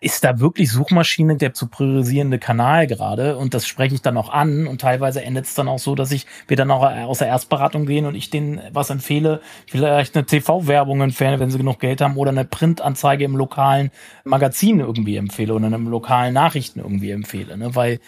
ist 0.02 0.24
da 0.24 0.40
wirklich 0.40 0.72
Suchmaschine 0.72 1.36
der 1.36 1.54
zu 1.54 1.68
priorisierende 1.68 2.40
Kanal 2.40 2.88
gerade? 2.88 3.38
Und 3.38 3.54
das 3.54 3.68
spreche 3.68 3.96
ich 3.96 4.02
dann 4.02 4.18
auch 4.18 4.30
an. 4.30 4.68
Und 4.68 4.82
teilweise 4.82 5.22
endet 5.24 5.46
es 5.46 5.56
dann 5.56 5.68
auch 5.68 5.80
so, 5.80 5.96
dass 5.96 6.12
ich 6.12 6.26
wir 6.48 6.58
dann 6.58 6.72
auch 6.72 6.84
aus 6.84 7.20
der 7.20 7.28
Erstberatung 7.28 7.86
gehen 7.86 8.06
und 8.06 8.16
ich 8.16 8.30
denen 8.30 8.62
was 8.72 8.90
empfehle, 8.90 9.42
vielleicht 9.68 10.16
eine 10.16 10.26
TV-Werbung 10.26 11.02
empfehle, 11.02 11.40
wenn 11.40 11.52
sie 11.52 11.58
genug 11.58 11.80
Geld 11.80 12.02
haben 12.02 12.18
oder 12.18 12.32
eine 12.32 12.46
Printanzeige 12.46 13.26
im 13.26 13.36
lokalen 13.36 13.92
Magazin 14.24 14.80
irgendwie 14.80 15.18
empfehle 15.18 15.54
oder 15.54 15.68
in 15.68 15.74
einem 15.74 15.88
lokalen 15.88 16.34
Nachrichten 16.34 16.80
irgendwie 16.80 17.12
empfehle, 17.12 17.58
ne? 17.58 17.76
weil 17.76 18.00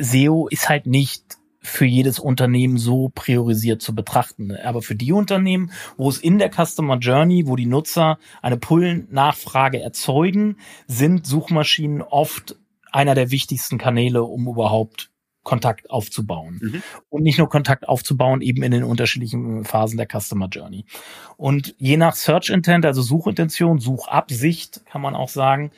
SEO 0.00 0.48
ist 0.48 0.68
halt 0.68 0.86
nicht 0.86 1.36
für 1.66 1.84
jedes 1.84 2.18
Unternehmen 2.18 2.78
so 2.78 3.10
priorisiert 3.14 3.82
zu 3.82 3.94
betrachten. 3.94 4.56
Aber 4.56 4.82
für 4.82 4.94
die 4.94 5.12
Unternehmen, 5.12 5.72
wo 5.96 6.08
es 6.08 6.18
in 6.18 6.38
der 6.38 6.50
Customer 6.50 6.98
Journey, 6.98 7.46
wo 7.46 7.56
die 7.56 7.66
Nutzer 7.66 8.18
eine 8.42 8.56
Pull-Nachfrage 8.56 9.80
erzeugen, 9.80 10.56
sind 10.86 11.26
Suchmaschinen 11.26 12.02
oft 12.02 12.56
einer 12.92 13.14
der 13.14 13.30
wichtigsten 13.30 13.78
Kanäle, 13.78 14.22
um 14.22 14.48
überhaupt 14.48 15.10
Kontakt 15.46 15.90
aufzubauen. 15.90 16.58
Mhm. 16.60 16.82
Und 17.08 17.22
nicht 17.22 17.38
nur 17.38 17.48
Kontakt 17.48 17.88
aufzubauen, 17.88 18.40
eben 18.40 18.64
in 18.64 18.72
den 18.72 18.82
unterschiedlichen 18.82 19.64
Phasen 19.64 19.96
der 19.96 20.08
Customer 20.08 20.48
Journey. 20.48 20.86
Und 21.36 21.76
je 21.78 21.96
nach 21.96 22.16
Search 22.16 22.50
Intent, 22.50 22.84
also 22.84 23.00
Suchintention, 23.00 23.78
Suchabsicht, 23.78 24.84
kann 24.86 25.02
man 25.02 25.14
auch 25.14 25.28
sagen, 25.28 25.70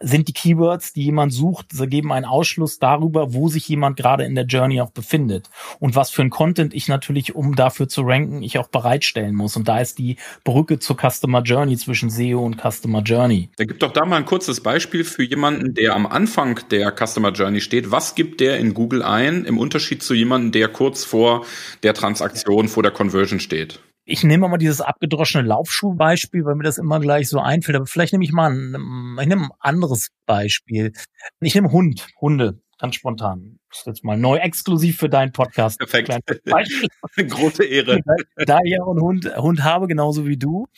sind 0.00 0.28
die 0.28 0.32
Keywords, 0.32 0.92
die 0.92 1.04
jemand 1.04 1.32
sucht, 1.32 1.66
sie 1.72 1.86
geben 1.86 2.12
einen 2.12 2.24
Ausschluss 2.24 2.78
darüber, 2.78 3.34
wo 3.34 3.48
sich 3.48 3.68
jemand 3.68 3.96
gerade 3.96 4.24
in 4.24 4.34
der 4.34 4.44
Journey 4.44 4.80
auch 4.80 4.90
befindet 4.90 5.50
und 5.80 5.96
was 5.96 6.10
für 6.10 6.22
ein 6.22 6.30
Content 6.30 6.74
ich 6.74 6.88
natürlich, 6.88 7.34
um 7.34 7.56
dafür 7.56 7.88
zu 7.88 8.02
ranken, 8.02 8.42
ich 8.42 8.58
auch 8.58 8.68
bereitstellen 8.68 9.34
muss. 9.34 9.56
Und 9.56 9.68
da 9.68 9.80
ist 9.80 9.98
die 9.98 10.16
Brücke 10.44 10.78
zur 10.78 10.96
Customer 10.96 11.42
Journey 11.42 11.76
zwischen 11.76 12.10
SEO 12.10 12.44
und 12.44 12.60
Customer 12.60 13.02
Journey. 13.02 13.48
Da 13.56 13.64
gibt 13.64 13.82
doch 13.82 13.92
da 13.92 14.04
mal 14.04 14.16
ein 14.16 14.26
kurzes 14.26 14.60
Beispiel 14.60 15.04
für 15.04 15.22
jemanden, 15.22 15.74
der 15.74 15.94
am 15.94 16.06
Anfang 16.06 16.60
der 16.70 16.94
Customer 16.94 17.32
Journey 17.32 17.60
steht. 17.60 17.90
Was 17.90 18.14
gibt 18.14 18.40
der 18.40 18.58
in 18.58 18.74
Google 18.74 19.02
ein 19.02 19.44
im 19.44 19.58
Unterschied 19.58 20.02
zu 20.02 20.14
jemandem, 20.14 20.52
der 20.52 20.68
kurz 20.68 21.04
vor 21.04 21.44
der 21.82 21.94
Transaktion, 21.94 22.68
vor 22.68 22.82
der 22.82 22.92
Conversion 22.92 23.40
steht? 23.40 23.80
Ich 24.10 24.24
nehme 24.24 24.48
mal 24.48 24.56
dieses 24.56 24.80
abgedroschene 24.80 25.46
Laufschuhbeispiel, 25.46 26.42
weil 26.46 26.54
mir 26.54 26.64
das 26.64 26.78
immer 26.78 26.98
gleich 26.98 27.28
so 27.28 27.40
einfällt. 27.40 27.76
Aber 27.76 27.84
vielleicht 27.84 28.14
nehme 28.14 28.24
ich 28.24 28.32
mal 28.32 28.50
ein, 28.50 29.18
ich 29.20 29.26
nehme 29.26 29.42
ein 29.42 29.50
anderes 29.58 30.08
Beispiel. 30.24 30.92
Ich 31.40 31.54
nehme 31.54 31.70
Hund, 31.70 32.06
Hunde, 32.18 32.58
ganz 32.78 32.94
spontan. 32.94 33.58
Das 33.68 33.80
ist 33.80 33.86
jetzt 33.86 34.04
mal 34.04 34.16
neu 34.16 34.38
exklusiv 34.38 34.96
für 34.96 35.10
deinen 35.10 35.32
Podcast. 35.32 35.78
Perfekt. 35.78 36.08
Große 37.16 37.66
Ehre. 37.66 38.00
Da 38.46 38.60
ich 38.64 38.80
auch 38.80 38.92
einen 38.92 39.02
Hund, 39.02 39.36
Hund 39.36 39.62
habe, 39.62 39.86
genauso 39.88 40.26
wie 40.26 40.38
du. 40.38 40.68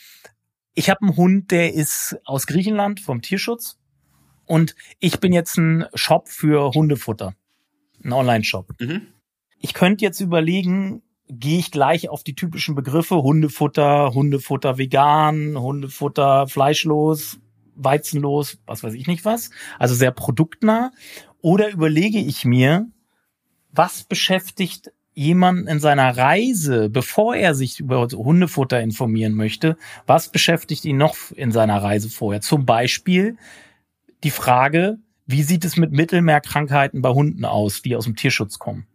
Ich 0.75 0.91
habe 0.91 1.03
einen 1.03 1.17
Hund, 1.17 1.53
der 1.53 1.73
ist 1.73 2.17
aus 2.25 2.49
Griechenland 2.49 2.99
vom 2.99 3.23
Tierschutz. 3.23 3.79
Und 4.45 4.75
ich 4.99 5.21
bin 5.21 5.33
jetzt 5.33 5.57
ein 5.57 5.87
Shop 5.95 6.29
für 6.29 6.73
Hundefutter. 6.75 7.37
Ein 8.03 8.13
Online-Shop. 8.13 8.73
Mhm. 8.81 9.07
Ich 9.61 9.73
könnte 9.73 10.05
jetzt 10.05 10.19
überlegen, 10.19 11.03
gehe 11.31 11.59
ich 11.59 11.71
gleich 11.71 12.09
auf 12.09 12.25
die 12.25 12.35
typischen 12.35 12.75
Begriffe 12.75 13.23
Hundefutter, 13.23 14.13
Hundefutter 14.15 14.79
vegan, 14.79 15.59
Hundefutter 15.59 16.47
fleischlos, 16.49 17.39
weizenlos, 17.75 18.59
was 18.67 18.83
weiß 18.83 18.95
ich 18.95 19.07
nicht 19.07 19.25
was, 19.25 19.51
also 19.79 19.95
sehr 19.95 20.11
produktnah. 20.11 20.93
Oder 21.41 21.71
überlege 21.71 22.19
ich 22.19 22.45
mir, 22.45 22.87
was 23.73 24.05
beschäftigt 24.05 24.93
jemanden 25.13 25.67
in 25.67 25.81
seiner 25.81 26.17
Reise, 26.17 26.89
bevor 26.89 27.35
er 27.35 27.55
sich 27.55 27.81
über 27.81 28.07
Hundefutter 28.09 28.81
informieren 28.81 29.35
möchte, 29.35 29.77
was 30.07 30.31
beschäftigt 30.31 30.85
ihn 30.85 30.97
noch 30.97 31.17
in 31.33 31.53
seiner 31.53 31.83
Reise 31.83 32.11
vorher? 32.11 32.41
Zum 32.41 32.67
Beispiel 32.67 33.37
die 34.23 34.31
Frage, 34.31 34.99
wie 35.27 35.43
sieht 35.43 35.65
es 35.65 35.77
mit 35.77 35.93
Mittelmeerkrankheiten 35.93 37.03
bei 37.03 37.11
Hunden 37.11 37.45
aus, 37.45 37.83
die 37.83 37.97
aus 37.97 38.05
dem 38.05 38.17
Tierschutz 38.17 38.59
kommen? 38.59 38.87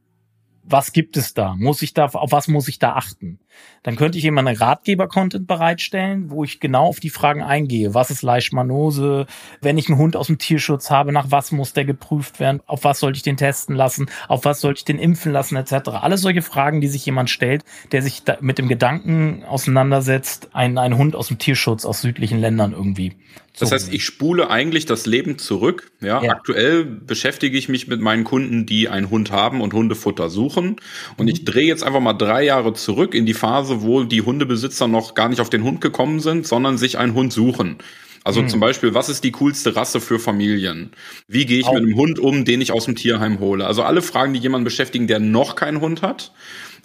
Was 0.68 0.94
gibt 0.94 1.16
es 1.16 1.34
da? 1.34 1.56
Muss 1.56 1.82
ich 1.82 1.94
da, 1.94 2.06
auf 2.06 2.32
was 2.32 2.48
muss 2.48 2.68
ich 2.68 2.80
da 2.80 2.94
achten? 2.94 3.40
Dann 3.84 3.96
könnte 3.96 4.18
ich 4.18 4.26
immer 4.26 4.40
einen 4.40 4.58
Ratgeber-Content 4.58 5.48
bereitstellen, 5.48 6.32
wo 6.32 6.44
ich 6.44 6.60
genau 6.60 6.88
auf 6.88 7.00
die 7.00 7.12
Fragen 7.12 7.44
eingehe. 7.44 7.94
Was 7.94 8.10
ist 8.10 8.24
Leishmanose? 8.24 9.28
Wenn 9.62 9.78
ich 9.78 9.88
einen 9.88 10.00
Hund 10.00 10.16
aus 10.16 10.28
dem 10.28 10.40
Tierschutz 10.40 10.90
habe, 10.90 11.12
nach 11.12 11.30
was 11.30 11.52
muss 11.52 11.74
der 11.74 11.86
geprüft 11.86 12.40
werden? 12.40 12.62
Auf 12.66 12.84
was 12.84 13.00
sollte 13.00 13.18
ich 13.18 13.24
den 13.24 13.38
testen 13.38 13.76
lassen? 13.76 14.08
Auf 14.28 14.44
was 14.44 14.60
sollte 14.60 14.80
ich 14.80 14.86
den 14.86 14.98
impfen 14.98 15.32
lassen? 15.32 15.56
Etc. 15.56 15.90
Alles 15.90 16.22
solche 16.22 16.42
Fragen, 16.42 16.82
die 16.82 16.88
sich 16.88 17.06
jemand 17.06 17.30
stellt, 17.30 17.64
der 17.92 18.02
sich 18.02 18.24
mit 18.42 18.58
dem 18.58 18.68
Gedanken 18.68 19.44
auseinandersetzt, 19.44 20.50
einen, 20.54 20.78
einen 20.78 20.98
Hund 20.98 21.16
aus 21.16 21.28
dem 21.28 21.38
Tierschutz 21.38 21.86
aus 21.86 22.02
südlichen 22.02 22.40
Ländern 22.40 22.72
irgendwie 22.72 23.16
das 23.60 23.72
heißt, 23.72 23.94
ich 23.94 24.04
spule 24.04 24.50
eigentlich 24.50 24.86
das 24.86 25.06
Leben 25.06 25.38
zurück. 25.38 25.92
Ja, 26.02 26.22
ja, 26.22 26.32
aktuell 26.32 26.84
beschäftige 26.84 27.58
ich 27.58 27.70
mich 27.70 27.88
mit 27.88 28.02
meinen 28.02 28.24
Kunden, 28.24 28.66
die 28.66 28.90
einen 28.90 29.10
Hund 29.10 29.32
haben 29.32 29.62
und 29.62 29.74
Hundefutter 29.74 30.30
suchen. 30.30 30.78
Und 31.18 31.26
mhm. 31.26 31.32
ich 31.32 31.46
drehe 31.46 31.68
jetzt 31.68 31.84
einfach 31.84 32.02
mal 32.02 32.14
drei 32.14 32.44
Jahre 32.44 32.74
zurück 32.74 33.14
in 33.14 33.26
die 33.26 33.34
Phase, 33.34 33.82
wo 33.82 34.04
die 34.04 34.22
Hundebesitzer 34.22 34.88
noch 34.88 35.16
gar 35.16 35.30
nicht 35.30 35.40
auf 35.40 35.50
den 35.50 35.64
Hund 35.64 35.82
gekommen 35.82 36.20
sind, 36.20 36.46
sondern 36.46 36.78
sich 36.78 36.98
einen 36.98 37.14
Hund 37.14 37.32
suchen. 37.32 37.78
Also 38.26 38.42
mhm. 38.42 38.50
zum 38.50 38.60
Beispiel, 38.60 38.94
was 38.96 39.08
ist 39.08 39.24
die 39.24 39.32
coolste 39.32 39.76
Rasse 39.76 40.02
für 40.02 40.20
Familien? 40.20 40.92
Wie 41.28 41.46
gehe 41.46 41.60
ich 41.60 41.68
Auch. 41.68 41.74
mit 41.74 41.84
einem 41.84 41.96
Hund 41.96 42.20
um, 42.20 42.44
den 42.44 42.60
ich 42.60 42.72
aus 42.72 42.86
dem 42.86 42.96
Tierheim 42.96 43.40
hole? 43.40 43.68
Also 43.68 43.84
alle 43.84 44.02
Fragen, 44.02 44.34
die 44.34 44.40
jemanden 44.40 44.66
beschäftigen, 44.66 45.06
der 45.06 45.20
noch 45.20 45.56
keinen 45.56 45.80
Hund 45.80 46.02
hat 46.02 46.34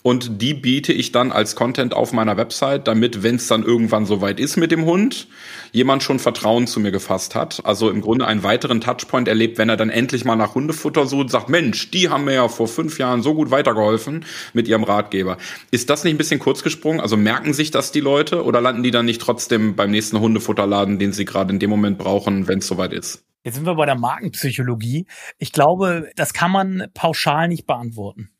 und 0.02 0.40
die 0.40 0.54
biete 0.54 0.92
ich 0.92 1.12
dann 1.12 1.32
als 1.32 1.56
Content 1.56 1.94
auf 1.94 2.12
meiner 2.12 2.36
Website, 2.36 2.88
damit, 2.88 3.22
wenn 3.22 3.36
es 3.36 3.46
dann 3.48 3.62
irgendwann 3.62 4.06
soweit 4.06 4.40
ist 4.40 4.56
mit 4.56 4.72
dem 4.72 4.84
Hund, 4.84 5.28
jemand 5.72 6.02
schon 6.02 6.18
Vertrauen 6.18 6.66
zu 6.66 6.80
mir 6.80 6.90
gefasst 6.90 7.34
hat. 7.34 7.60
Also 7.64 7.90
im 7.90 8.00
Grunde 8.00 8.26
einen 8.26 8.42
weiteren 8.42 8.80
Touchpoint 8.80 9.28
erlebt, 9.28 9.58
wenn 9.58 9.68
er 9.68 9.76
dann 9.76 9.90
endlich 9.90 10.24
mal 10.24 10.36
nach 10.36 10.54
Hundefutter 10.54 11.06
sucht 11.06 11.20
und 11.20 11.30
sagt, 11.30 11.48
Mensch, 11.48 11.90
die 11.90 12.08
haben 12.08 12.24
mir 12.24 12.34
ja 12.34 12.48
vor 12.48 12.68
fünf 12.68 12.98
Jahren 12.98 13.22
so 13.22 13.34
gut 13.34 13.50
weitergeholfen 13.50 14.24
mit 14.52 14.68
ihrem 14.68 14.84
Ratgeber. 14.84 15.36
Ist 15.70 15.90
das 15.90 16.04
nicht 16.04 16.14
ein 16.14 16.18
bisschen 16.18 16.40
kurz 16.40 16.62
gesprungen? 16.62 17.00
Also 17.00 17.16
merken 17.16 17.52
sich 17.52 17.70
das 17.70 17.92
die 17.92 18.00
Leute 18.00 18.44
oder 18.44 18.60
landen 18.60 18.82
die 18.82 18.90
dann 18.90 19.04
nicht 19.04 19.20
trotzdem 19.20 19.76
beim 19.76 19.90
nächsten 19.90 20.18
Hundefutterladen, 20.18 20.98
den 20.98 21.12
sie 21.12 21.24
gerade 21.24 21.52
in 21.52 21.58
dem 21.58 21.70
Moment 21.70 21.98
brauchen, 21.98 22.48
wenn 22.48 22.60
es 22.60 22.66
soweit 22.66 22.92
ist? 22.92 23.24
Jetzt 23.42 23.54
sind 23.54 23.64
wir 23.64 23.74
bei 23.74 23.86
der 23.86 23.98
Markenpsychologie. 23.98 25.06
Ich 25.38 25.52
glaube, 25.52 26.10
das 26.16 26.34
kann 26.34 26.50
man 26.50 26.88
pauschal 26.92 27.48
nicht 27.48 27.66
beantworten. 27.66 28.30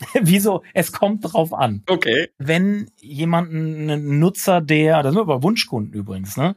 Wieso? 0.20 0.62
Es 0.74 0.92
kommt 0.92 1.32
drauf 1.32 1.52
an. 1.52 1.82
Okay. 1.88 2.28
Wenn 2.38 2.90
jemand 3.00 3.52
ein 3.52 4.18
Nutzer, 4.18 4.60
der, 4.60 5.02
das 5.02 5.12
sind 5.12 5.20
wir 5.20 5.26
bei 5.26 5.42
Wunschkunden 5.42 5.92
übrigens, 5.92 6.36
ne? 6.36 6.54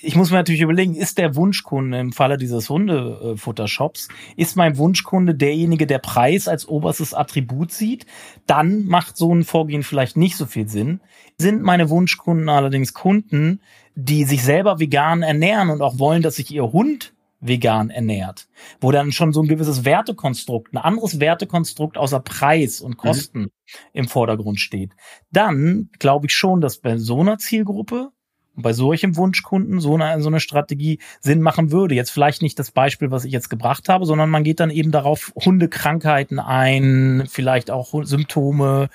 Ich 0.00 0.14
muss 0.14 0.30
mir 0.30 0.36
natürlich 0.36 0.60
überlegen, 0.60 0.94
ist 0.94 1.18
der 1.18 1.34
Wunschkunde 1.34 1.98
im 1.98 2.12
Falle 2.12 2.36
dieses 2.36 2.70
Hundefuttershops, 2.70 4.06
ist 4.36 4.54
mein 4.54 4.78
Wunschkunde 4.78 5.34
derjenige, 5.34 5.88
der 5.88 5.98
Preis 5.98 6.46
als 6.46 6.68
oberstes 6.68 7.14
Attribut 7.14 7.72
sieht? 7.72 8.06
Dann 8.46 8.84
macht 8.84 9.16
so 9.16 9.34
ein 9.34 9.42
Vorgehen 9.42 9.82
vielleicht 9.82 10.16
nicht 10.16 10.36
so 10.36 10.46
viel 10.46 10.68
Sinn. 10.68 11.00
Sind 11.36 11.62
meine 11.62 11.90
Wunschkunden 11.90 12.48
allerdings 12.48 12.94
Kunden, 12.94 13.60
die 13.96 14.22
sich 14.22 14.44
selber 14.44 14.78
vegan 14.78 15.22
ernähren 15.22 15.68
und 15.68 15.82
auch 15.82 15.98
wollen, 15.98 16.22
dass 16.22 16.36
sich 16.36 16.52
ihr 16.52 16.70
Hund 16.70 17.12
vegan 17.40 17.90
ernährt, 17.90 18.48
wo 18.80 18.90
dann 18.90 19.12
schon 19.12 19.32
so 19.32 19.42
ein 19.42 19.48
gewisses 19.48 19.84
Wertekonstrukt, 19.84 20.72
ein 20.74 20.78
anderes 20.78 21.20
Wertekonstrukt 21.20 21.96
außer 21.96 22.20
Preis 22.20 22.80
und 22.80 22.92
mhm. 22.92 22.96
Kosten 22.96 23.40
mhm. 23.40 23.50
im 23.92 24.08
Vordergrund 24.08 24.60
steht, 24.60 24.92
dann 25.30 25.90
glaube 25.98 26.26
ich 26.26 26.34
schon, 26.34 26.60
dass 26.60 26.78
bei 26.78 26.96
so 26.96 27.20
einer 27.20 27.38
Zielgruppe 27.38 28.10
und 28.56 28.62
bei 28.62 28.72
solchem 28.72 29.16
Wunschkunden 29.16 29.78
so 29.78 29.94
eine, 29.94 30.20
so 30.20 30.28
eine 30.28 30.40
Strategie 30.40 30.98
Sinn 31.20 31.40
machen 31.40 31.70
würde. 31.70 31.94
Jetzt 31.94 32.10
vielleicht 32.10 32.42
nicht 32.42 32.58
das 32.58 32.72
Beispiel, 32.72 33.12
was 33.12 33.24
ich 33.24 33.32
jetzt 33.32 33.50
gebracht 33.50 33.88
habe, 33.88 34.04
sondern 34.04 34.30
man 34.30 34.42
geht 34.42 34.58
dann 34.58 34.70
eben 34.70 34.90
darauf 34.90 35.32
Hundekrankheiten 35.36 36.40
ein, 36.40 37.24
vielleicht 37.28 37.70
auch 37.70 37.94
Symptome, 38.02 38.88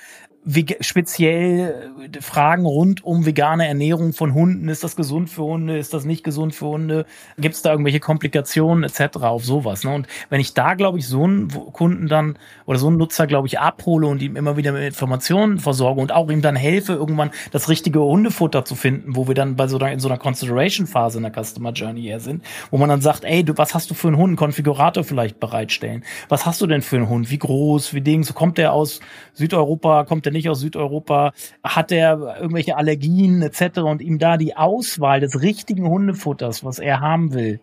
speziell 0.80 1.92
äh, 2.12 2.20
Fragen 2.20 2.66
rund 2.66 3.04
um 3.04 3.24
vegane 3.24 3.66
Ernährung 3.66 4.12
von 4.12 4.34
Hunden. 4.34 4.68
Ist 4.68 4.84
das 4.84 4.96
gesund 4.96 5.30
für 5.30 5.42
Hunde? 5.42 5.78
Ist 5.78 5.94
das 5.94 6.04
nicht 6.04 6.22
gesund 6.22 6.54
für 6.54 6.66
Hunde? 6.66 7.06
Gibt 7.38 7.54
es 7.54 7.62
da 7.62 7.70
irgendwelche 7.70 8.00
Komplikationen 8.00 8.84
etc. 8.84 9.16
auf 9.18 9.44
sowas? 9.44 9.84
Ne? 9.84 9.94
Und 9.94 10.06
wenn 10.28 10.40
ich 10.40 10.54
da, 10.54 10.74
glaube 10.74 10.98
ich, 10.98 11.08
so 11.08 11.24
einen 11.24 11.48
Kunden 11.48 12.08
dann 12.08 12.38
oder 12.66 12.78
so 12.78 12.88
einen 12.88 12.98
Nutzer, 12.98 13.26
glaube 13.26 13.46
ich, 13.46 13.58
abhole 13.58 14.06
und 14.06 14.20
ihm 14.22 14.36
immer 14.36 14.56
wieder 14.56 14.72
mit 14.72 14.82
Informationen 14.82 15.58
versorge 15.58 16.00
und 16.00 16.12
auch 16.12 16.30
ihm 16.30 16.42
dann 16.42 16.56
helfe, 16.56 16.92
irgendwann 16.92 17.30
das 17.50 17.68
richtige 17.68 18.00
Hundefutter 18.00 18.64
zu 18.64 18.74
finden, 18.74 19.16
wo 19.16 19.26
wir 19.26 19.34
dann 19.34 19.56
bei 19.56 19.66
so 19.66 19.78
einer, 19.78 19.92
in 19.92 20.00
so 20.00 20.08
einer 20.08 20.18
Consideration-Phase 20.18 21.18
in 21.18 21.24
der 21.24 21.44
Customer 21.44 21.72
Journey 21.72 22.06
eher 22.06 22.20
sind, 22.20 22.44
wo 22.70 22.76
man 22.76 22.88
dann 22.88 23.00
sagt, 23.00 23.24
ey, 23.24 23.44
du, 23.44 23.56
was 23.56 23.74
hast 23.74 23.90
du 23.90 23.94
für 23.94 24.08
einen 24.08 24.18
Hund? 24.18 24.36
Konfigurator 24.36 25.04
vielleicht 25.04 25.40
bereitstellen. 25.40 26.04
Was 26.28 26.44
hast 26.44 26.60
du 26.60 26.66
denn 26.66 26.82
für 26.82 26.96
einen 26.96 27.08
Hund? 27.08 27.30
Wie 27.30 27.38
groß? 27.38 27.94
Wie 27.94 28.02
Ding? 28.02 28.24
So 28.24 28.34
kommt 28.34 28.58
der 28.58 28.72
aus 28.72 29.00
Südeuropa? 29.32 30.04
Kommt 30.04 30.26
der 30.26 30.32
nicht 30.34 30.50
aus 30.50 30.60
Südeuropa, 30.60 31.32
hat 31.62 31.90
er 31.90 32.36
irgendwelche 32.38 32.76
Allergien 32.76 33.40
etc. 33.40 33.78
und 33.78 34.02
ihm 34.02 34.18
da 34.18 34.36
die 34.36 34.56
Auswahl 34.56 35.20
des 35.20 35.40
richtigen 35.40 35.88
Hundefutters, 35.88 36.64
was 36.64 36.78
er 36.78 37.00
haben 37.00 37.32
will, 37.32 37.60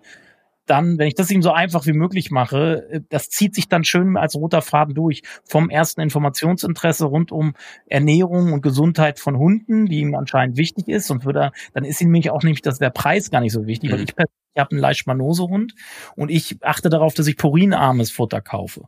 dann, 0.71 0.97
wenn 0.97 1.07
ich 1.07 1.15
das 1.15 1.29
ihm 1.31 1.41
so 1.41 1.51
einfach 1.51 1.86
wie 1.86 1.93
möglich 1.93 2.31
mache, 2.31 2.88
äh, 2.89 3.01
das 3.10 3.29
zieht 3.29 3.55
sich 3.55 3.67
dann 3.67 3.84
schön 3.84 4.15
als 4.15 4.36
roter 4.36 4.62
Faden 4.62 4.95
durch. 4.95 5.21
Vom 5.43 5.69
ersten 5.69 6.01
Informationsinteresse 6.01 7.05
rund 7.05 7.31
um 7.31 7.53
Ernährung 7.88 8.53
und 8.53 8.62
Gesundheit 8.62 9.19
von 9.19 9.38
Hunden, 9.38 9.88
die 9.88 9.99
ihm 9.99 10.15
anscheinend 10.15 10.57
wichtig 10.57 10.88
ist. 10.88 11.12
Und 11.12 11.25
würde, 11.25 11.51
dann 11.73 11.84
ist 11.84 12.01
ihm 12.01 12.12
nämlich 12.12 12.29
auch 12.29 12.43
nämlich 12.43 12.62
dass 12.62 12.79
der 12.79 12.89
Preis 12.89 13.31
gar 13.31 13.41
nicht 13.41 13.53
so 13.53 13.65
wichtig, 13.65 13.89
mhm. 13.89 13.95
weil 13.95 14.03
ich 14.03 14.15
persönlich 14.15 14.57
habe 14.57 14.71
einen 14.71 14.79
Leishmanose-Hund 14.79 15.73
und 16.15 16.31
ich 16.31 16.57
achte 16.62 16.89
darauf, 16.89 17.13
dass 17.13 17.27
ich 17.27 17.38
purinarmes 17.38 18.12
Futter 18.12 18.41
kaufe. 18.41 18.88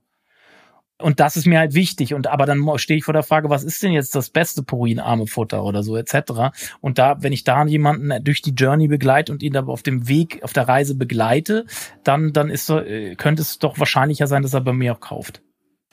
Und 1.01 1.19
das 1.19 1.35
ist 1.35 1.47
mir 1.47 1.59
halt 1.59 1.73
wichtig. 1.73 2.13
Und 2.13 2.27
aber 2.27 2.45
dann 2.45 2.65
stehe 2.77 2.97
ich 2.97 3.03
vor 3.03 3.13
der 3.13 3.23
Frage, 3.23 3.49
was 3.49 3.63
ist 3.63 3.81
denn 3.83 3.91
jetzt 3.91 4.15
das 4.15 4.29
beste 4.29 4.63
purinarme 4.63 5.27
Futter 5.27 5.63
oder 5.63 5.83
so 5.83 5.97
etc. 5.97 6.55
Und 6.81 6.97
da, 6.97 7.21
wenn 7.21 7.33
ich 7.33 7.43
da 7.43 7.65
jemanden 7.65 8.23
durch 8.23 8.41
die 8.41 8.53
Journey 8.53 8.87
begleite 8.87 9.31
und 9.31 9.43
ihn 9.43 9.53
da 9.53 9.65
auf 9.65 9.83
dem 9.83 10.07
Weg, 10.07 10.43
auf 10.43 10.53
der 10.53 10.67
Reise 10.67 10.95
begleite, 10.95 11.65
dann 12.03 12.31
dann 12.33 12.49
ist 12.49 12.65
so, 12.65 12.79
äh, 12.79 13.15
könnte 13.15 13.41
es 13.41 13.59
doch 13.59 13.79
wahrscheinlicher 13.79 14.27
sein, 14.27 14.43
dass 14.43 14.53
er 14.53 14.61
bei 14.61 14.73
mir 14.73 14.93
auch 14.93 14.99
kauft. 14.99 15.41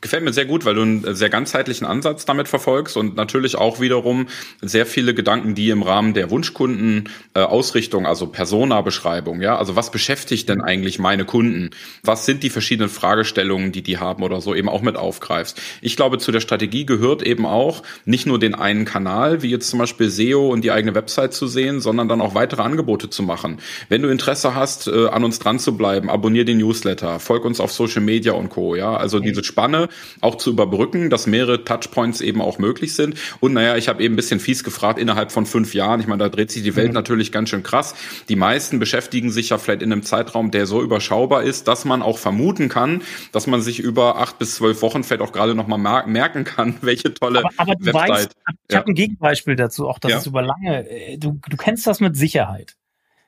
Gefällt 0.02 0.24
mir 0.24 0.32
sehr 0.32 0.46
gut, 0.46 0.64
weil 0.64 0.74
du 0.74 0.80
einen 0.80 1.14
sehr 1.14 1.28
ganzheitlichen 1.28 1.86
Ansatz 1.86 2.24
damit 2.24 2.48
verfolgst 2.48 2.96
und 2.96 3.16
natürlich 3.16 3.56
auch 3.56 3.80
wiederum 3.80 4.28
sehr 4.62 4.86
viele 4.86 5.12
Gedanken, 5.12 5.54
die 5.54 5.68
im 5.68 5.82
Rahmen 5.82 6.14
der 6.14 6.30
Wunschkunden 6.30 7.10
äh, 7.34 7.40
also 7.40 8.26
Persona-Beschreibung, 8.26 9.42
ja, 9.42 9.58
also 9.58 9.76
was 9.76 9.90
beschäftigt 9.90 10.48
denn 10.48 10.62
eigentlich 10.62 10.98
meine 10.98 11.26
Kunden? 11.26 11.70
Was 12.02 12.24
sind 12.24 12.42
die 12.42 12.48
verschiedenen 12.48 12.88
Fragestellungen, 12.88 13.72
die 13.72 13.82
die 13.82 13.98
haben 13.98 14.22
oder 14.22 14.40
so 14.40 14.54
eben 14.54 14.70
auch 14.70 14.80
mit 14.80 14.96
aufgreifst? 14.96 15.60
Ich 15.82 15.96
glaube, 15.96 16.16
zu 16.16 16.32
der 16.32 16.40
Strategie 16.40 16.86
gehört 16.86 17.22
eben 17.22 17.44
auch 17.44 17.82
nicht 18.06 18.26
nur 18.26 18.38
den 18.38 18.54
einen 18.54 18.86
Kanal, 18.86 19.42
wie 19.42 19.50
jetzt 19.50 19.68
zum 19.68 19.80
Beispiel 19.80 20.08
SEO 20.08 20.48
und 20.48 20.64
die 20.64 20.70
eigene 20.70 20.94
Website 20.94 21.34
zu 21.34 21.46
sehen, 21.46 21.82
sondern 21.82 22.08
dann 22.08 22.22
auch 22.22 22.34
weitere 22.34 22.62
Angebote 22.62 23.10
zu 23.10 23.22
machen. 23.22 23.58
Wenn 23.90 24.00
du 24.00 24.08
Interesse 24.08 24.54
hast, 24.54 24.86
äh, 24.86 25.08
an 25.08 25.24
uns 25.24 25.40
dran 25.40 25.58
zu 25.58 25.76
bleiben, 25.76 26.08
abonnier 26.08 26.46
den 26.46 26.56
Newsletter, 26.56 27.20
folg 27.20 27.44
uns 27.44 27.60
auf 27.60 27.70
Social 27.70 28.00
Media 28.00 28.32
und 28.32 28.48
Co. 28.48 28.74
Ja, 28.74 28.96
also 28.96 29.20
diese 29.20 29.44
Spanne 29.44 29.89
auch 30.20 30.36
zu 30.36 30.50
überbrücken, 30.50 31.10
dass 31.10 31.26
mehrere 31.26 31.64
Touchpoints 31.64 32.20
eben 32.20 32.40
auch 32.40 32.58
möglich 32.58 32.94
sind. 32.94 33.16
Und 33.40 33.52
naja, 33.52 33.76
ich 33.76 33.88
habe 33.88 34.02
eben 34.02 34.14
ein 34.14 34.16
bisschen 34.16 34.40
fies 34.40 34.64
gefragt, 34.64 34.98
innerhalb 34.98 35.32
von 35.32 35.46
fünf 35.46 35.74
Jahren, 35.74 36.00
ich 36.00 36.06
meine, 36.06 36.24
da 36.24 36.28
dreht 36.28 36.50
sich 36.50 36.62
die 36.62 36.76
Welt 36.76 36.88
mhm. 36.88 36.94
natürlich 36.94 37.32
ganz 37.32 37.50
schön 37.50 37.62
krass. 37.62 37.94
Die 38.28 38.36
meisten 38.36 38.78
beschäftigen 38.78 39.30
sich 39.30 39.50
ja 39.50 39.58
vielleicht 39.58 39.82
in 39.82 39.92
einem 39.92 40.02
Zeitraum, 40.02 40.50
der 40.50 40.66
so 40.66 40.82
überschaubar 40.82 41.42
ist, 41.42 41.68
dass 41.68 41.84
man 41.84 42.02
auch 42.02 42.18
vermuten 42.18 42.68
kann, 42.68 43.02
dass 43.32 43.46
man 43.46 43.62
sich 43.62 43.80
über 43.80 44.18
acht 44.18 44.38
bis 44.38 44.56
zwölf 44.56 44.82
Wochen 44.82 45.04
vielleicht 45.04 45.22
auch 45.22 45.32
gerade 45.32 45.54
nochmal 45.54 46.06
merken 46.06 46.44
kann, 46.44 46.76
welche 46.82 47.14
tolle 47.14 47.40
aber, 47.40 47.50
aber 47.56 47.74
du 47.74 47.86
Website. 47.86 48.10
Weißt, 48.10 48.36
ich 48.68 48.72
ja. 48.72 48.78
habe 48.78 48.88
ein 48.88 48.94
Gegenbeispiel 48.94 49.56
dazu, 49.56 49.88
auch 49.88 49.98
das 49.98 50.10
ja. 50.10 50.18
ist 50.18 50.26
über 50.26 50.42
lange. 50.42 50.88
Äh, 50.88 51.18
du, 51.18 51.40
du 51.48 51.56
kennst 51.56 51.86
das 51.86 52.00
mit 52.00 52.16
Sicherheit 52.16 52.76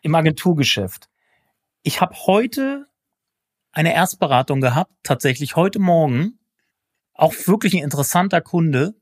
im 0.03 0.15
Agenturgeschäft. 0.15 1.09
Ich 1.83 2.01
habe 2.01 2.15
heute 2.27 2.87
eine 3.73 3.95
Erstberatung 3.95 4.61
gehabt, 4.61 4.93
tatsächlich 5.03 5.57
heute 5.57 5.79
Morgen, 5.79 6.39
auch 7.15 7.35
wirklich 7.47 7.75
ein 7.75 7.83
interessanter 7.83 8.41
Kunde. 8.41 8.95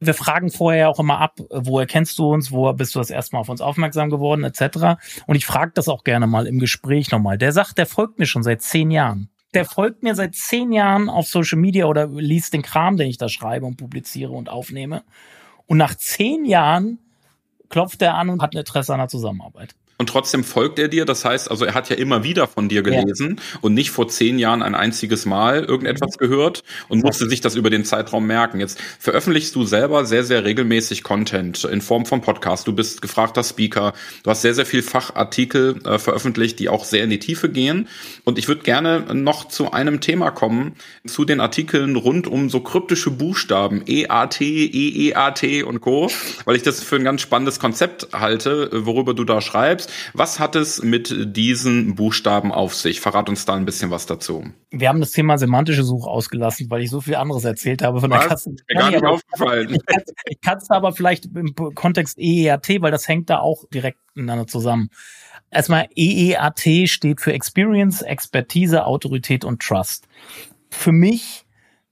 Wir 0.00 0.14
fragen 0.14 0.50
vorher 0.50 0.88
auch 0.88 1.00
immer 1.00 1.18
ab, 1.18 1.38
woher 1.50 1.86
kennst 1.86 2.18
du 2.18 2.32
uns, 2.32 2.52
woher 2.52 2.74
bist 2.74 2.94
du 2.94 3.00
das 3.00 3.10
erste 3.10 3.34
Mal 3.34 3.40
auf 3.40 3.48
uns 3.48 3.60
aufmerksam 3.60 4.10
geworden, 4.10 4.44
etc. 4.44 5.00
Und 5.26 5.34
ich 5.34 5.44
frage 5.44 5.72
das 5.74 5.88
auch 5.88 6.04
gerne 6.04 6.26
mal 6.26 6.46
im 6.46 6.60
Gespräch 6.60 7.10
nochmal. 7.10 7.36
Der 7.36 7.52
sagt, 7.52 7.78
der 7.78 7.86
folgt 7.86 8.18
mir 8.18 8.26
schon 8.26 8.44
seit 8.44 8.62
zehn 8.62 8.90
Jahren. 8.90 9.30
Der 9.54 9.64
folgt 9.64 10.02
mir 10.02 10.14
seit 10.14 10.34
zehn 10.34 10.72
Jahren 10.72 11.08
auf 11.08 11.26
Social 11.26 11.58
Media 11.58 11.86
oder 11.86 12.06
liest 12.06 12.52
den 12.52 12.62
Kram, 12.62 12.96
den 12.96 13.08
ich 13.08 13.18
da 13.18 13.28
schreibe 13.28 13.66
und 13.66 13.76
publiziere 13.76 14.32
und 14.32 14.48
aufnehme. 14.48 15.02
Und 15.66 15.78
nach 15.78 15.94
zehn 15.94 16.44
Jahren 16.44 16.98
klopft 17.68 18.00
er 18.02 18.14
an 18.14 18.28
und 18.28 18.42
hat 18.42 18.54
ein 18.54 18.58
Interesse 18.58 18.92
an 18.92 19.00
der 19.00 19.08
Zusammenarbeit 19.08 19.74
und 19.98 20.08
trotzdem 20.08 20.44
folgt 20.44 20.78
er 20.78 20.88
dir. 20.88 21.04
Das 21.04 21.24
heißt, 21.24 21.50
also 21.50 21.64
er 21.64 21.74
hat 21.74 21.90
ja 21.90 21.96
immer 21.96 22.22
wieder 22.22 22.46
von 22.46 22.68
dir 22.68 22.82
gelesen 22.82 23.36
ja. 23.38 23.58
und 23.60 23.74
nicht 23.74 23.90
vor 23.90 24.08
zehn 24.08 24.38
Jahren 24.38 24.62
ein 24.62 24.76
einziges 24.76 25.26
Mal 25.26 25.64
irgendetwas 25.64 26.14
mhm. 26.14 26.24
gehört 26.24 26.62
und 26.88 27.02
musste 27.02 27.28
sich 27.28 27.40
das 27.40 27.56
über 27.56 27.68
den 27.68 27.84
Zeitraum 27.84 28.26
merken. 28.26 28.60
Jetzt 28.60 28.80
veröffentlichst 29.00 29.54
du 29.56 29.64
selber 29.64 30.04
sehr, 30.04 30.22
sehr 30.22 30.44
regelmäßig 30.44 31.02
Content 31.02 31.64
in 31.64 31.80
Form 31.80 32.06
von 32.06 32.20
Podcast. 32.20 32.68
Du 32.68 32.72
bist 32.72 33.02
gefragter 33.02 33.42
Speaker. 33.42 33.92
Du 34.22 34.30
hast 34.30 34.42
sehr, 34.42 34.54
sehr 34.54 34.66
viel 34.66 34.82
Fachartikel 34.82 35.80
äh, 35.84 35.98
veröffentlicht, 35.98 36.60
die 36.60 36.68
auch 36.68 36.84
sehr 36.84 37.02
in 37.02 37.10
die 37.10 37.18
Tiefe 37.18 37.48
gehen. 37.48 37.88
Und 38.22 38.38
ich 38.38 38.46
würde 38.46 38.62
gerne 38.62 39.14
noch 39.14 39.48
zu 39.48 39.72
einem 39.72 40.00
Thema 40.00 40.30
kommen, 40.30 40.76
zu 41.06 41.24
den 41.24 41.40
Artikeln 41.40 41.96
rund 41.96 42.28
um 42.28 42.50
so 42.50 42.60
kryptische 42.60 43.10
Buchstaben, 43.10 43.82
EAT, 43.86 44.40
EEAT 44.40 45.64
und 45.64 45.80
Co., 45.80 46.08
weil 46.44 46.54
ich 46.54 46.62
das 46.62 46.84
für 46.84 46.96
ein 46.96 47.04
ganz 47.04 47.20
spannendes 47.20 47.58
Konzept 47.58 48.08
halte, 48.12 48.70
worüber 48.72 49.14
du 49.14 49.24
da 49.24 49.40
schreibst. 49.40 49.87
Was 50.12 50.38
hat 50.38 50.56
es 50.56 50.82
mit 50.82 51.36
diesen 51.36 51.94
Buchstaben 51.94 52.52
auf 52.52 52.74
sich? 52.74 53.00
Verrat 53.00 53.28
uns 53.28 53.44
da 53.44 53.54
ein 53.54 53.64
bisschen 53.64 53.90
was 53.90 54.06
dazu. 54.06 54.44
Wir 54.70 54.88
haben 54.88 55.00
das 55.00 55.12
Thema 55.12 55.38
semantische 55.38 55.84
Suche 55.84 56.08
ausgelassen, 56.08 56.70
weil 56.70 56.82
ich 56.82 56.90
so 56.90 57.00
viel 57.00 57.16
anderes 57.16 57.44
erzählt 57.44 57.82
habe 57.82 58.00
von 58.00 58.10
der 58.10 58.20
Kasse. 58.20 58.50
Mir 58.50 58.74
gar 58.74 58.90
nicht 58.90 59.04
aufgefallen. 59.04 59.78
Ich 60.26 60.40
kann 60.40 60.58
es 60.58 60.70
aber 60.70 60.92
vielleicht 60.92 61.26
im 61.26 61.54
Kontext 61.54 62.18
EEAT, 62.18 62.80
weil 62.80 62.90
das 62.90 63.08
hängt 63.08 63.30
da 63.30 63.38
auch 63.38 63.64
direkt 63.72 63.98
miteinander 64.14 64.46
zusammen. 64.46 64.90
Erstmal 65.50 65.88
EEAT 65.96 66.88
steht 66.88 67.20
für 67.20 67.32
Experience, 67.32 68.02
Expertise, 68.02 68.84
Autorität 68.84 69.44
und 69.44 69.62
Trust. 69.62 70.06
Für 70.70 70.92
mich 70.92 71.46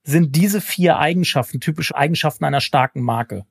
sind 0.05 0.37
diese 0.37 0.61
vier 0.61 0.99
Eigenschaften 0.99 1.61
typische 1.61 1.97
Eigenschaften 1.97 2.45
einer 2.45 2.61
starken 2.61 3.03
Marke. 3.03 3.45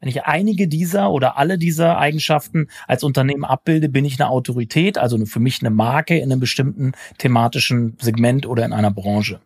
Wenn 0.00 0.08
ich 0.08 0.24
einige 0.24 0.66
dieser 0.66 1.10
oder 1.10 1.36
alle 1.36 1.58
dieser 1.58 1.98
Eigenschaften 1.98 2.68
als 2.86 3.04
Unternehmen 3.04 3.44
abbilde, 3.44 3.88
bin 3.88 4.04
ich 4.04 4.18
eine 4.18 4.30
Autorität, 4.30 4.96
also 4.96 5.24
für 5.26 5.40
mich 5.40 5.60
eine 5.60 5.70
Marke 5.70 6.16
in 6.16 6.32
einem 6.32 6.40
bestimmten 6.40 6.92
thematischen 7.18 7.96
Segment 8.00 8.46
oder 8.46 8.64
in 8.64 8.72
einer 8.72 8.90
Branche. 8.90 9.40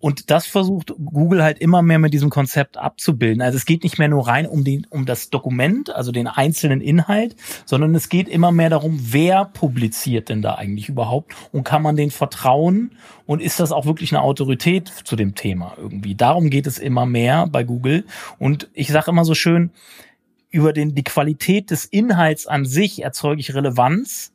Und 0.00 0.30
das 0.30 0.46
versucht 0.46 0.92
Google 1.02 1.42
halt 1.42 1.58
immer 1.60 1.80
mehr 1.80 1.98
mit 1.98 2.12
diesem 2.12 2.28
Konzept 2.28 2.76
abzubilden. 2.76 3.40
Also 3.40 3.56
es 3.56 3.64
geht 3.64 3.84
nicht 3.84 3.98
mehr 3.98 4.08
nur 4.08 4.26
rein 4.28 4.46
um, 4.46 4.62
den, 4.62 4.86
um 4.90 5.06
das 5.06 5.30
Dokument, 5.30 5.88
also 5.94 6.12
den 6.12 6.26
einzelnen 6.26 6.82
Inhalt, 6.82 7.36
sondern 7.64 7.94
es 7.94 8.10
geht 8.10 8.28
immer 8.28 8.52
mehr 8.52 8.68
darum, 8.68 8.98
wer 9.00 9.46
publiziert 9.46 10.28
denn 10.28 10.42
da 10.42 10.56
eigentlich 10.56 10.90
überhaupt 10.90 11.32
und 11.52 11.64
kann 11.64 11.80
man 11.80 11.96
den 11.96 12.10
vertrauen 12.10 12.90
und 13.24 13.40
ist 13.40 13.60
das 13.60 13.72
auch 13.72 13.86
wirklich 13.86 14.12
eine 14.12 14.20
Autorität 14.20 14.92
zu 15.04 15.16
dem 15.16 15.34
Thema 15.34 15.74
irgendwie. 15.78 16.14
Darum 16.14 16.50
geht 16.50 16.66
es 16.66 16.78
immer 16.78 17.06
mehr 17.06 17.46
bei 17.46 17.64
Google. 17.64 18.04
Und 18.38 18.68
ich 18.74 18.88
sage 18.88 19.10
immer 19.10 19.24
so 19.24 19.34
schön, 19.34 19.70
über 20.50 20.74
den, 20.74 20.94
die 20.94 21.02
Qualität 21.02 21.70
des 21.70 21.86
Inhalts 21.86 22.46
an 22.46 22.66
sich 22.66 23.02
erzeuge 23.02 23.40
ich 23.40 23.54
Relevanz 23.54 24.33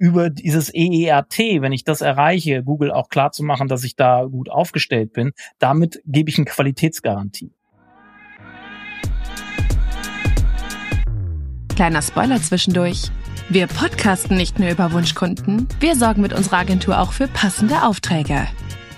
über 0.00 0.30
dieses 0.30 0.72
EERT, 0.74 1.60
wenn 1.60 1.72
ich 1.72 1.84
das 1.84 2.00
erreiche, 2.00 2.64
Google 2.64 2.90
auch 2.90 3.10
klar 3.10 3.32
zu 3.32 3.44
machen, 3.44 3.68
dass 3.68 3.84
ich 3.84 3.96
da 3.96 4.24
gut 4.24 4.48
aufgestellt 4.48 5.12
bin, 5.12 5.32
damit 5.58 6.00
gebe 6.06 6.30
ich 6.30 6.38
eine 6.38 6.46
Qualitätsgarantie. 6.46 7.52
Kleiner 11.76 12.00
Spoiler 12.00 12.40
zwischendurch. 12.40 13.10
Wir 13.50 13.66
podcasten 13.66 14.36
nicht 14.38 14.58
nur 14.58 14.70
über 14.70 14.90
Wunschkunden, 14.92 15.68
wir 15.80 15.94
sorgen 15.94 16.22
mit 16.22 16.32
unserer 16.32 16.58
Agentur 16.58 16.98
auch 16.98 17.12
für 17.12 17.28
passende 17.28 17.82
Aufträge. 17.82 18.46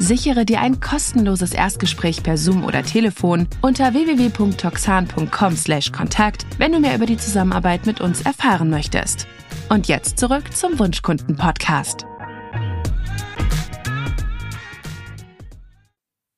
Sichere 0.00 0.44
dir 0.44 0.60
ein 0.60 0.78
kostenloses 0.78 1.52
Erstgespräch 1.52 2.22
per 2.22 2.38
Zoom 2.38 2.64
oder 2.64 2.84
Telefon 2.84 3.48
unter 3.62 3.94
www.toxan.com/kontakt, 3.94 6.46
wenn 6.58 6.70
du 6.70 6.78
mehr 6.78 6.94
über 6.94 7.06
die 7.06 7.16
Zusammenarbeit 7.16 7.84
mit 7.84 8.00
uns 8.00 8.22
erfahren 8.22 8.70
möchtest. 8.70 9.26
Und 9.68 9.88
jetzt 9.88 10.18
zurück 10.18 10.54
zum 10.54 10.78
Wunschkunden-Podcast. 10.78 12.06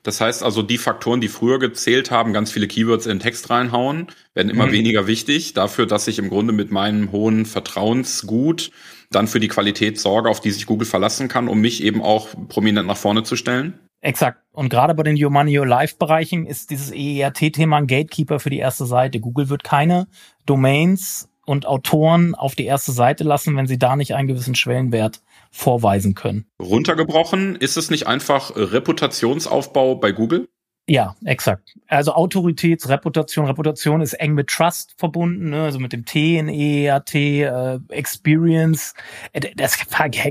Das 0.03 0.23
heißt 0.23 0.43
also, 0.43 0.63
die 0.63 0.79
Faktoren, 0.79 1.21
die 1.21 1.29
früher 1.29 1.59
gezählt 1.59 2.11
haben, 2.11 2.33
ganz 2.33 2.51
viele 2.51 2.67
Keywords 2.67 3.05
in 3.05 3.11
den 3.11 3.21
Text 3.21 3.51
reinhauen, 3.51 4.07
werden 4.33 4.49
immer 4.49 4.69
mhm. 4.69 4.73
weniger 4.73 5.07
wichtig 5.07 5.53
dafür, 5.53 5.85
dass 5.85 6.09
ich 6.09 6.19
im 6.19 6.31
Grunde 6.31 6.55
mit 6.55 6.71
meinem 6.71 7.13
hohen 7.13 7.45
Vertrauensgut 7.45 8.71
dann 9.11 9.27
für 9.27 9.41
die 9.41 9.49
Qualität 9.49 9.99
sorge, 9.99 10.29
auf 10.29 10.41
die 10.41 10.51
sich 10.51 10.67
Google 10.67 10.87
verlassen 10.87 11.29
kann, 11.29 11.49
um 11.49 11.61
mich 11.61 11.83
eben 11.83 12.03
auch 12.03 12.29
prominent 12.49 12.87
nach 12.87 12.97
vorne 12.97 13.23
zu 13.25 13.37
stellen. 13.37 13.79
Exakt. 14.01 14.39
Und 14.53 14.71
gerade 14.71 14.95
bei 14.95 15.03
den 15.03 15.23
Your 15.23 15.31
Money, 15.31 15.59
Your 15.59 15.67
Life 15.67 15.97
Bereichen 15.99 16.47
ist 16.47 16.71
dieses 16.71 16.91
EERT-Thema 16.91 17.77
ein 17.77 17.87
Gatekeeper 17.87 18.41
für 18.41 18.51
die 18.51 18.59
erste 18.59 18.87
Seite. 18.87 19.21
Google 19.21 19.51
wird 19.51 19.63
keine 19.63 20.07
Domains 20.47 21.29
und 21.45 21.67
Autoren 21.67 22.35
auf 22.35 22.55
die 22.55 22.65
erste 22.65 22.93
Seite 22.93 23.25
lassen, 23.25 23.57
wenn 23.57 23.67
sie 23.67 23.79
da 23.79 23.97
nicht 23.97 24.15
einen 24.15 24.29
gewissen 24.29 24.55
Schwellenwert 24.55 25.21
vorweisen 25.51 26.15
können. 26.15 26.47
Runtergebrochen, 26.61 27.57
ist 27.57 27.77
es 27.77 27.91
nicht 27.91 28.07
einfach 28.07 28.53
Reputationsaufbau 28.55 29.97
bei 29.97 30.13
Google? 30.13 30.49
Ja, 30.91 31.15
exakt. 31.25 31.77
Also 31.87 32.15
Autoritätsreputation, 32.15 33.47
Reputation 33.47 34.01
ist 34.01 34.15
eng 34.15 34.35
mit 34.35 34.49
Trust 34.49 34.97
verbunden, 34.97 35.51
ne? 35.51 35.63
also 35.63 35.79
mit 35.79 35.93
dem 35.93 36.05
T 36.05 36.37
in 36.37 36.49
EAT, 36.49 37.15
äh, 37.15 37.79
Experience. 37.91 38.95
Äh, 39.33 39.55
das 39.55 39.79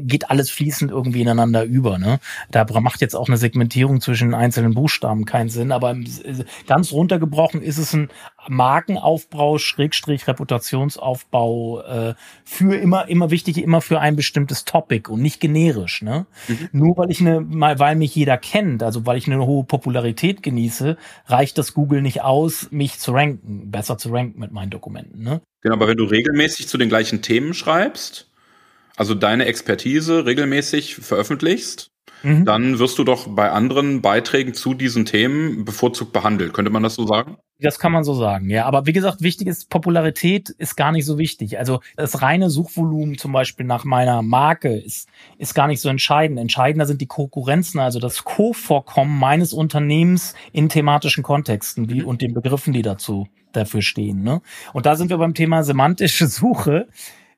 geht 0.02 0.30
alles 0.30 0.52
fließend 0.52 0.92
irgendwie 0.92 1.22
ineinander 1.22 1.64
über. 1.64 1.98
Ne? 1.98 2.20
Da 2.52 2.66
macht 2.82 3.00
jetzt 3.00 3.16
auch 3.16 3.30
eine 3.30 3.38
Segmentierung 3.38 4.02
zwischen 4.02 4.34
einzelnen 4.34 4.74
Buchstaben 4.74 5.24
keinen 5.24 5.48
Sinn, 5.48 5.72
aber 5.72 5.96
ganz 6.68 6.92
runtergebrochen 6.92 7.62
ist 7.62 7.78
es 7.78 7.94
ein 7.94 8.10
Markenaufbau, 8.48 9.58
Schrägstrich 9.58 10.28
Reputationsaufbau 10.28 11.82
äh, 11.82 12.14
für 12.44 12.76
immer, 12.76 13.08
immer 13.08 13.32
wichtig, 13.32 13.58
immer 13.58 13.82
für 13.82 14.00
ein 14.00 14.16
bestimmtes 14.16 14.66
Topic 14.66 15.12
und 15.12 15.22
nicht 15.22 15.40
generisch. 15.40 16.02
Ne? 16.02 16.26
Mhm. 16.48 16.70
Nur 16.72 16.98
weil 16.98 17.12
ich 17.12 17.20
eine, 17.22 17.42
mal, 17.42 17.80
weil 17.80 17.96
mich 17.96 18.16
jeder 18.16 18.38
kennt, 18.38 18.84
also 18.84 19.06
weil 19.06 19.18
ich 19.18 19.28
eine 19.28 19.46
hohe 19.46 19.64
Popularität 19.64 20.44
genieße, 20.44 20.98
reicht 21.28 21.58
das 21.58 21.74
Google 21.74 22.02
nicht 22.02 22.22
aus, 22.22 22.72
mich 22.72 23.00
zu 23.00 23.12
ranken, 23.12 23.72
besser 23.72 23.98
zu 23.98 24.10
ranken 24.10 24.40
mit 24.40 24.52
meinen 24.52 24.70
Dokumenten. 24.70 25.24
Ne? 25.24 25.42
Genau, 25.62 25.76
aber 25.76 25.88
wenn 25.88 25.98
du 25.98 26.06
regelmäßig 26.06 26.68
zu 26.68 26.78
den 26.78 26.90
gleichen 26.90 27.22
Themen 27.22 27.54
schreibst, 27.54 28.30
also 28.96 29.16
deine 29.16 29.46
Expertise 29.46 30.26
regelmäßig 30.26 30.96
veröffentlichst, 30.96 31.92
mhm. 32.24 32.46
dann 32.46 32.80
wirst 32.80 32.98
du 32.98 33.04
doch 33.04 33.28
bei 33.28 33.50
anderen 33.50 34.02
Beiträgen 34.02 34.54
zu 34.54 34.74
diesen 34.74 35.06
Themen 35.06 35.66
bevorzugt 35.66 36.12
behandelt. 36.12 36.54
Könnte 36.54 36.72
man 36.72 36.84
das 36.84 36.96
so 36.96 37.08
sagen? 37.08 37.38
Das 37.62 37.78
kann 37.78 37.92
man 37.92 38.06
so 38.06 38.14
sagen, 38.14 38.50
ja. 38.50 38.66
Aber 38.66 38.86
wie 38.86 38.94
gesagt, 38.94 39.22
wichtig 39.22 39.48
ist, 39.48 39.70
Popularität 39.70 40.50
ist 40.50 40.78
gar 40.78 40.94
nicht 40.94 41.06
so 41.06 41.18
wichtig. 41.18 41.60
Also 41.60 41.82
das 41.98 42.22
reine 42.22 42.50
Suchvolumen 42.50 43.18
zum 43.18 43.34
Beispiel 43.34 43.66
nach 43.66 43.84
meiner 43.84 44.22
Marke 44.22 44.70
ist, 44.78 45.10
ist 45.38 45.56
gar 45.56 45.68
nicht 45.68 45.82
so 45.82 45.90
entscheidend. 45.90 46.40
Entscheidender 46.40 46.86
sind 46.86 47.02
die 47.02 47.08
Konkurrenzen, 47.08 47.82
also 47.82 48.00
das 48.00 48.24
Co-Vorkommen 48.24 49.20
meines 49.20 49.52
Unternehmens 49.52 50.36
in 50.54 50.70
thematischen 50.70 51.22
Kontexten 51.22 51.90
wie, 51.90 52.02
und 52.02 52.22
den 52.22 52.34
Begriffen, 52.34 52.72
die 52.72 52.82
dazu 52.82 53.28
dafür 53.52 53.82
stehen. 53.82 54.24
Ne? 54.24 54.42
Und 54.72 54.86
da 54.86 54.96
sind 54.96 55.10
wir 55.10 55.18
beim 55.18 55.34
Thema 55.34 55.64
semantische 55.64 56.28
Suche. 56.28 56.88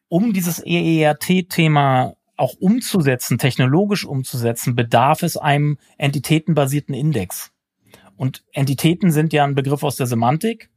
Um 0.08 0.34
dieses 0.34 0.62
EERT-Thema 0.64 2.14
auch 2.36 2.56
umzusetzen, 2.60 3.38
technologisch 3.38 4.06
umzusetzen, 4.06 4.76
bedarf 4.76 5.24
es 5.24 5.38
einem 5.38 5.78
entitätenbasierten 5.98 6.94
Index. 6.94 7.51
Und 8.22 8.44
Entitäten 8.52 9.10
sind 9.10 9.34
ja 9.34 9.44
ein 9.44 9.56
Begriff 9.56 9.82
aus 9.82 9.96
der 9.96 10.06
Semantik. 10.06 10.70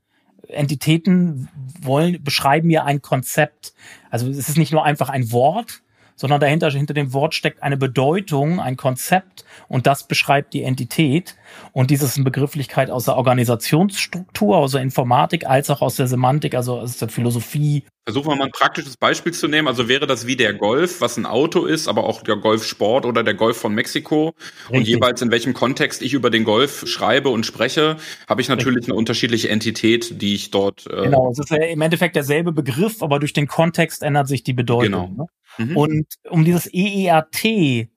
Entitäten 0.49 1.51
wollen, 1.83 2.25
beschreiben 2.25 2.71
ja 2.71 2.85
ein 2.85 3.03
Konzept. 3.03 3.75
Also 4.09 4.31
es 4.31 4.49
ist 4.49 4.57
nicht 4.57 4.73
nur 4.73 4.83
einfach 4.83 5.11
ein 5.11 5.31
Wort, 5.31 5.83
sondern 6.17 6.41
dahinter, 6.41 6.71
hinter 6.71 6.95
dem 6.95 7.13
Wort 7.13 7.35
steckt 7.35 7.63
eine 7.63 7.77
Bedeutung, 7.77 8.61
ein 8.61 8.77
Konzept 8.77 9.45
und 9.69 9.87
das 9.87 10.07
beschreibt 10.07 10.55
die 10.55 10.63
Entität. 10.63 11.37
Und 11.73 11.91
dies 11.91 12.03
ist 12.03 12.17
eine 12.17 12.25
Begrifflichkeit 12.25 12.91
aus 12.91 13.05
der 13.05 13.17
Organisationsstruktur, 13.17 14.57
aus 14.57 14.73
der 14.73 14.83
Informatik, 14.83 15.47
als 15.47 15.71
auch 15.71 15.83
aus 15.83 15.97
der 15.97 16.07
Semantik, 16.07 16.55
also 16.55 16.79
aus 16.79 16.99
der 16.99 17.09
Philosophie. 17.09 17.85
Versuchen 18.07 18.33
wir 18.33 18.37
mal 18.37 18.45
ein 18.45 18.51
praktisches 18.51 18.99
Beispiel 18.99 19.33
zu 19.33 19.49
nehmen. 19.49 19.67
Also 19.67 19.89
wäre 19.89 20.07
das 20.07 20.27
wie 20.27 20.37
der 20.37 20.53
Golf, 20.53 21.01
was 21.01 21.17
ein 21.17 21.25
Auto 21.25 21.65
ist, 21.65 21.89
aber 21.89 22.05
auch 22.05 22.23
der 22.23 22.37
Golfsport 22.37 23.07
oder 23.07 23.23
der 23.23 23.33
Golf 23.33 23.57
von 23.57 23.75
Mexiko. 23.75 24.35
Richtig. 24.65 24.71
Und 24.71 24.87
jeweils 24.87 25.23
in 25.23 25.31
welchem 25.31 25.55
Kontext 25.55 26.03
ich 26.03 26.13
über 26.13 26.29
den 26.29 26.45
Golf 26.45 26.87
schreibe 26.87 27.31
und 27.31 27.47
spreche, 27.47 27.97
habe 28.29 28.43
ich 28.43 28.49
natürlich 28.49 28.79
Richtig. 28.79 28.91
eine 28.91 28.99
unterschiedliche 28.99 29.49
Entität, 29.49 30.21
die 30.21 30.35
ich 30.35 30.51
dort. 30.51 30.87
Äh 30.87 31.05
genau, 31.05 31.31
es 31.31 31.39
ist 31.39 31.51
ja 31.51 31.65
im 31.65 31.81
Endeffekt 31.81 32.15
derselbe 32.15 32.53
Begriff, 32.53 33.03
aber 33.03 33.19
durch 33.21 33.33
den 33.33 33.47
Kontext 33.47 34.03
ändert 34.03 34.29
sich 34.29 34.43
die 34.43 34.53
Bedeutung. 34.53 34.85
Genau. 34.85 35.09
Ne? 35.17 35.27
Mhm. 35.59 35.77
Und 35.77 36.07
um 36.29 36.45
dieses 36.45 36.73
EERT 36.73 37.89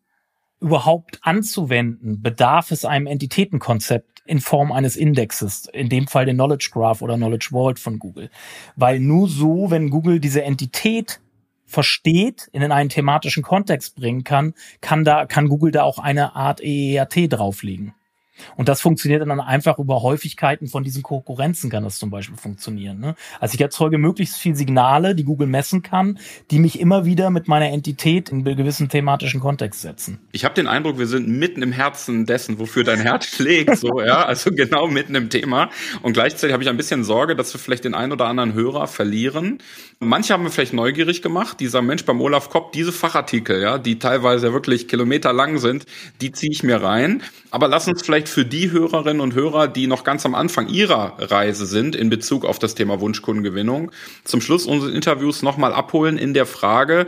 überhaupt 0.60 1.20
anzuwenden, 1.22 2.22
bedarf 2.22 2.72
es 2.72 2.86
einem 2.86 3.08
Entitätenkonzept 3.08 4.24
in 4.26 4.40
Form 4.40 4.72
eines 4.72 4.96
Indexes, 4.96 5.68
in 5.72 5.90
dem 5.90 6.08
Fall 6.08 6.26
den 6.26 6.36
Knowledge 6.36 6.70
Graph 6.72 7.02
oder 7.02 7.16
Knowledge 7.16 7.50
Vault 7.52 7.80
von 7.80 8.00
Google. 8.00 8.30
Weil 8.76 9.00
nur 9.00 9.30
so, 9.30 9.72
wenn 9.72 9.90
Google 9.90 10.20
diese 10.20 10.44
Entität 10.44 11.22
versteht, 11.66 12.50
in 12.54 12.64
einen 12.72 12.90
thematischen 12.90 13.44
Kontext 13.44 13.96
bringen 13.96 14.24
kann, 14.24 14.54
kann 14.82 15.04
da, 15.04 15.26
kann 15.26 15.50
Google 15.50 15.72
da 15.72 15.84
auch 15.84 16.00
eine 16.00 16.36
Art 16.36 16.62
EERT 16.62 17.32
drauflegen. 17.32 17.94
Und 18.56 18.70
das 18.70 18.82
funktioniert 18.82 19.22
dann 19.22 19.40
einfach 19.40 19.80
über 19.80 20.02
Häufigkeiten 20.02 20.68
von 20.68 20.84
diesen 20.84 21.04
Konkurrenzen 21.04 21.70
kann 21.70 21.84
das 21.84 22.00
zum 22.00 22.10
Beispiel 22.10 22.38
funktionieren. 22.38 23.00
Ne? 23.00 23.16
Also 23.40 23.56
ich 23.56 23.62
erzeuge 23.62 23.98
möglichst 23.98 24.38
viel 24.38 24.56
Signale, 24.56 25.16
die 25.16 25.24
Google 25.24 25.48
messen 25.48 25.82
kann, 25.82 26.20
die 26.52 26.60
mich 26.60 26.80
immer 26.80 27.06
wieder 27.06 27.30
mit 27.30 27.48
meiner 27.48 27.70
Entität 27.70 28.30
in 28.30 28.44
gewissen 28.44 28.90
thematischen 28.90 29.40
Kontext 29.40 29.82
setzen. 29.82 30.20
Ich 30.32 30.46
habe 30.46 30.56
den 30.56 30.68
Eindruck, 30.68 30.98
wir 30.98 31.08
sind 31.08 31.28
mitten 31.28 31.62
im 31.62 31.72
Herzen 31.72 32.26
dessen, 32.26 32.60
wofür 32.60 32.84
dein 32.84 33.00
Herz 33.00 33.26
schlägt, 33.36 33.78
so 33.78 34.02
ja, 34.02 34.26
also 34.26 34.52
genau 34.52 34.88
mitten 34.88 35.16
im 35.16 35.30
Thema. 35.30 35.70
Und 36.02 36.14
gleichzeitig 36.14 36.54
habe 36.54 36.64
ich 36.64 36.70
ein 36.70 36.78
bisschen 36.78 37.04
Sorge, 37.04 37.36
dass 37.36 37.54
wir 37.54 37.60
vielleicht 37.60 37.86
den 37.86 37.94
einen 37.94 38.12
oder 38.12 38.28
anderen 38.28 38.54
Hörer 38.54 38.88
verlieren. 38.88 39.60
Manche 40.00 40.34
haben 40.34 40.44
wir 40.44 40.52
vielleicht 40.52 40.74
neugierig 40.74 41.22
gemacht. 41.22 41.60
Dieser 41.60 41.82
Mensch 41.82 42.06
beim 42.06 42.22
Olaf 42.22 42.50
Kopp, 42.50 42.72
diese 42.72 42.92
Fachartikel, 42.92 43.62
ja, 43.62 43.78
die 43.78 44.00
teilweise 44.00 44.54
wirklich 44.54 44.88
kilometerlang 44.88 45.58
sind, 45.58 45.86
die 46.22 46.32
ziehe 46.32 46.52
ich 46.52 46.64
mir 46.64 46.82
rein. 46.82 47.24
Aber 47.50 47.68
lass 47.68 47.88
uns 47.88 48.04
vielleicht 48.04 48.27
für 48.28 48.46
die 48.46 48.72
Hörerinnen 48.72 49.22
und 49.22 49.34
Hörer, 49.34 49.68
die 49.68 49.88
noch 49.88 50.04
ganz 50.04 50.26
am 50.26 50.36
Anfang 50.36 50.68
ihrer 50.68 51.16
Reise 51.20 51.66
sind 51.66 51.96
in 51.96 52.10
Bezug 52.10 52.46
auf 52.46 52.60
das 52.60 52.76
Thema 52.76 53.00
Wunschkundengewinnung, 53.00 53.92
zum 54.24 54.42
Schluss 54.42 54.66
unseres 54.66 54.94
Interviews 54.94 55.42
nochmal 55.42 55.74
abholen 55.74 56.18
in 56.18 56.34
der 56.34 56.46
Frage, 56.46 57.08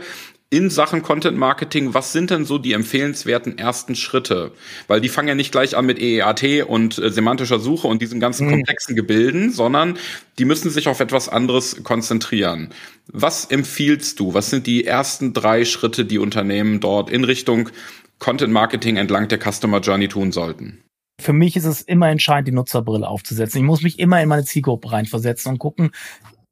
in 0.52 0.68
Sachen 0.68 1.02
Content 1.02 1.38
Marketing, 1.38 1.94
was 1.94 2.12
sind 2.12 2.30
denn 2.30 2.44
so 2.44 2.58
die 2.58 2.72
empfehlenswerten 2.72 3.56
ersten 3.56 3.94
Schritte? 3.94 4.50
Weil 4.88 5.00
die 5.00 5.08
fangen 5.08 5.28
ja 5.28 5.36
nicht 5.36 5.52
gleich 5.52 5.76
an 5.76 5.86
mit 5.86 6.00
EEAT 6.00 6.64
und 6.66 6.98
äh, 6.98 7.10
semantischer 7.10 7.60
Suche 7.60 7.86
und 7.86 8.02
diesen 8.02 8.18
ganzen 8.18 8.48
mhm. 8.48 8.50
komplexen 8.50 8.96
Gebilden, 8.96 9.52
sondern 9.52 9.96
die 10.38 10.44
müssen 10.44 10.70
sich 10.70 10.88
auf 10.88 10.98
etwas 10.98 11.28
anderes 11.28 11.84
konzentrieren. 11.84 12.70
Was 13.06 13.44
empfiehlst 13.44 14.18
du? 14.18 14.34
Was 14.34 14.50
sind 14.50 14.66
die 14.66 14.84
ersten 14.84 15.32
drei 15.32 15.64
Schritte, 15.64 16.04
die 16.04 16.18
Unternehmen 16.18 16.80
dort 16.80 17.10
in 17.10 17.22
Richtung 17.22 17.70
Content 18.18 18.52
Marketing 18.52 18.96
entlang 18.96 19.28
der 19.28 19.38
Customer 19.38 19.78
Journey 19.78 20.08
tun 20.08 20.32
sollten? 20.32 20.82
Für 21.20 21.32
mich 21.32 21.56
ist 21.56 21.64
es 21.64 21.82
immer 21.82 22.08
entscheidend, 22.08 22.48
die 22.48 22.52
Nutzerbrille 22.52 23.06
aufzusetzen. 23.06 23.58
Ich 23.58 23.66
muss 23.66 23.82
mich 23.82 23.98
immer 23.98 24.20
in 24.22 24.28
meine 24.28 24.44
Zielgruppe 24.44 24.92
reinversetzen 24.92 25.52
und 25.52 25.58
gucken, 25.58 25.90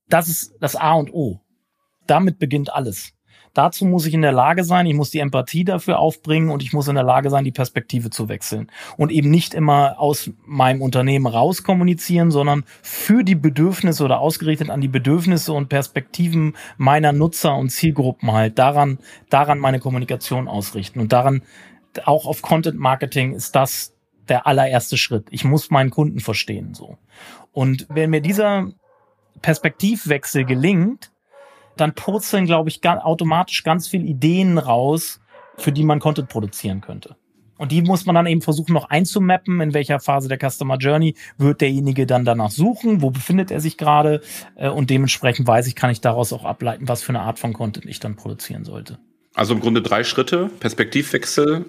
das 0.09 0.29
ist 0.29 0.55
das 0.61 0.77
A 0.77 0.95
und 0.95 1.13
O. 1.13 1.41
Damit 2.07 2.39
beginnt 2.39 2.73
alles. 2.73 3.13
Dazu 3.55 3.87
muss 3.87 4.07
ich 4.07 4.15
in 4.15 4.23
der 4.23 4.33
Lage 4.33 4.63
sein, 4.63 4.87
ich 4.87 4.95
muss 4.95 5.11
die 5.11 5.19
Empathie 5.19 5.65
dafür 5.65 5.99
aufbringen 5.99 6.51
und 6.51 6.63
ich 6.63 6.73
muss 6.73 6.87
in 6.87 6.95
der 6.95 7.03
Lage 7.03 7.29
sein, 7.29 7.45
die 7.45 7.51
Perspektive 7.51 8.11
zu 8.11 8.29
wechseln. 8.29 8.71
Und 8.97 9.11
eben 9.11 9.31
nicht 9.31 9.53
immer 9.53 9.99
aus 9.99 10.31
meinem 10.47 10.81
Unternehmen 10.81 11.27
raus 11.27 11.65
sondern 11.65 12.65
für 12.83 13.25
die 13.25 13.35
Bedürfnisse 13.35 14.05
oder 14.05 14.21
ausgerichtet 14.21 14.71
an 14.71 14.81
die 14.81 14.89
Bedürfnisse 14.89 15.53
und 15.53 15.69
Perspektiven 15.69 16.55
meiner 16.77 17.13
Nutzer 17.13 17.57
und 17.57 17.71
Zielgruppen 17.71 18.31
halt 18.31 18.59
daran, 18.59 18.99
daran 19.29 19.59
meine 19.59 19.81
Kommunikation 19.81 20.47
ausrichten. 20.47 21.01
Und 21.01 21.13
daran, 21.13 21.43
auch 22.05 22.27
auf 22.27 22.43
Content 22.43 22.79
Marketing 22.79 23.35
ist 23.35 23.57
das 23.57 23.98
der 24.29 24.47
allererste 24.47 24.97
Schritt. 24.97 25.27
Ich 25.31 25.45
muss 25.45 25.71
meinen 25.71 25.91
Kunden 25.91 26.21
verstehen, 26.21 26.75
so. 26.75 26.99
Und 27.53 27.87
wenn 27.89 28.11
mir 28.11 28.21
dieser 28.21 28.69
Perspektivwechsel 29.43 30.45
gelingt, 30.45 31.11
dann 31.77 31.95
purzeln, 31.95 32.47
glaube 32.47 32.69
ich, 32.69 32.85
automatisch 32.85 33.63
ganz 33.63 33.89
viele 33.89 34.05
Ideen 34.05 34.59
raus, 34.59 35.21
für 35.57 35.73
die 35.73 35.85
man 35.85 36.01
Content 36.01 36.29
produzieren 36.29 36.81
könnte. 36.81 37.17
Und 37.57 37.73
die 37.73 37.83
muss 37.83 38.07
man 38.07 38.15
dann 38.15 38.27
eben 38.27 38.41
versuchen 38.41 38.73
noch 38.73 38.89
einzumappen, 38.89 39.61
in 39.61 39.75
welcher 39.75 39.99
Phase 39.99 40.29
der 40.29 40.39
Customer 40.39 40.77
Journey 40.77 41.17
wird 41.37 41.61
derjenige 41.61 42.07
dann 42.07 42.25
danach 42.25 42.51
suchen, 42.51 43.03
wo 43.03 43.11
befindet 43.11 43.51
er 43.51 43.61
sich 43.61 43.77
gerade 43.77 44.21
äh, 44.55 44.69
und 44.69 44.91
dementsprechend 44.91 45.47
weiß 45.47 45.67
ich, 45.67 45.75
kann 45.75 45.91
ich 45.91 46.01
daraus 46.01 46.33
auch 46.33 46.45
ableiten, 46.45 46.89
was 46.89 47.03
für 47.03 47.11
eine 47.11 47.21
Art 47.21 47.41
von 47.41 47.53
Content 47.53 47.87
ich 47.87 47.99
dann 47.99 48.15
produzieren 48.15 48.65
sollte. 48.65 48.99
Also 49.35 49.55
im 49.55 49.61
Grunde 49.61 49.83
drei 49.83 50.05
Schritte, 50.05 50.51
Perspektivwechsel, 50.61 51.67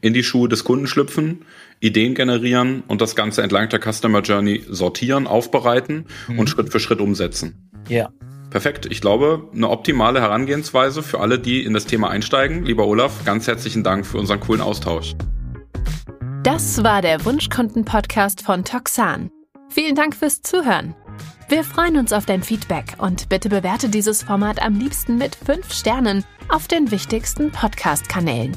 in 0.00 0.14
die 0.14 0.22
Schuhe 0.22 0.48
des 0.48 0.64
Kunden 0.64 0.86
schlüpfen, 0.86 1.44
Ideen 1.80 2.14
generieren 2.14 2.82
und 2.88 3.00
das 3.00 3.16
Ganze 3.16 3.42
entlang 3.42 3.68
der 3.68 3.80
Customer 3.80 4.20
Journey 4.20 4.64
sortieren, 4.68 5.26
aufbereiten 5.26 6.06
mhm. 6.28 6.38
und 6.38 6.50
Schritt 6.50 6.70
für 6.70 6.80
Schritt 6.80 7.00
umsetzen. 7.00 7.70
Ja, 7.88 8.10
Perfekt. 8.50 8.86
Ich 8.90 9.00
glaube, 9.00 9.48
eine 9.54 9.68
optimale 9.68 10.20
Herangehensweise 10.20 11.02
für 11.02 11.20
alle, 11.20 11.38
die 11.38 11.64
in 11.64 11.74
das 11.74 11.84
Thema 11.84 12.08
einsteigen. 12.08 12.64
Lieber 12.64 12.86
Olaf, 12.86 13.24
ganz 13.24 13.46
herzlichen 13.46 13.84
Dank 13.84 14.06
für 14.06 14.18
unseren 14.18 14.40
coolen 14.40 14.62
Austausch. 14.62 15.14
Das 16.44 16.82
war 16.82 17.02
der 17.02 17.24
Wunschkunden-Podcast 17.24 18.42
von 18.42 18.64
Toxan. 18.64 19.30
Vielen 19.68 19.94
Dank 19.94 20.16
fürs 20.16 20.40
Zuhören. 20.40 20.94
Wir 21.50 21.62
freuen 21.62 21.96
uns 21.98 22.12
auf 22.12 22.26
dein 22.26 22.42
Feedback 22.42 22.94
und 22.98 23.28
bitte 23.28 23.48
bewerte 23.48 23.88
dieses 23.88 24.22
Format 24.22 24.62
am 24.62 24.78
liebsten 24.78 25.18
mit 25.18 25.34
5 25.34 25.72
Sternen 25.72 26.24
auf 26.48 26.68
den 26.68 26.90
wichtigsten 26.90 27.50
Podcast-Kanälen. 27.50 28.56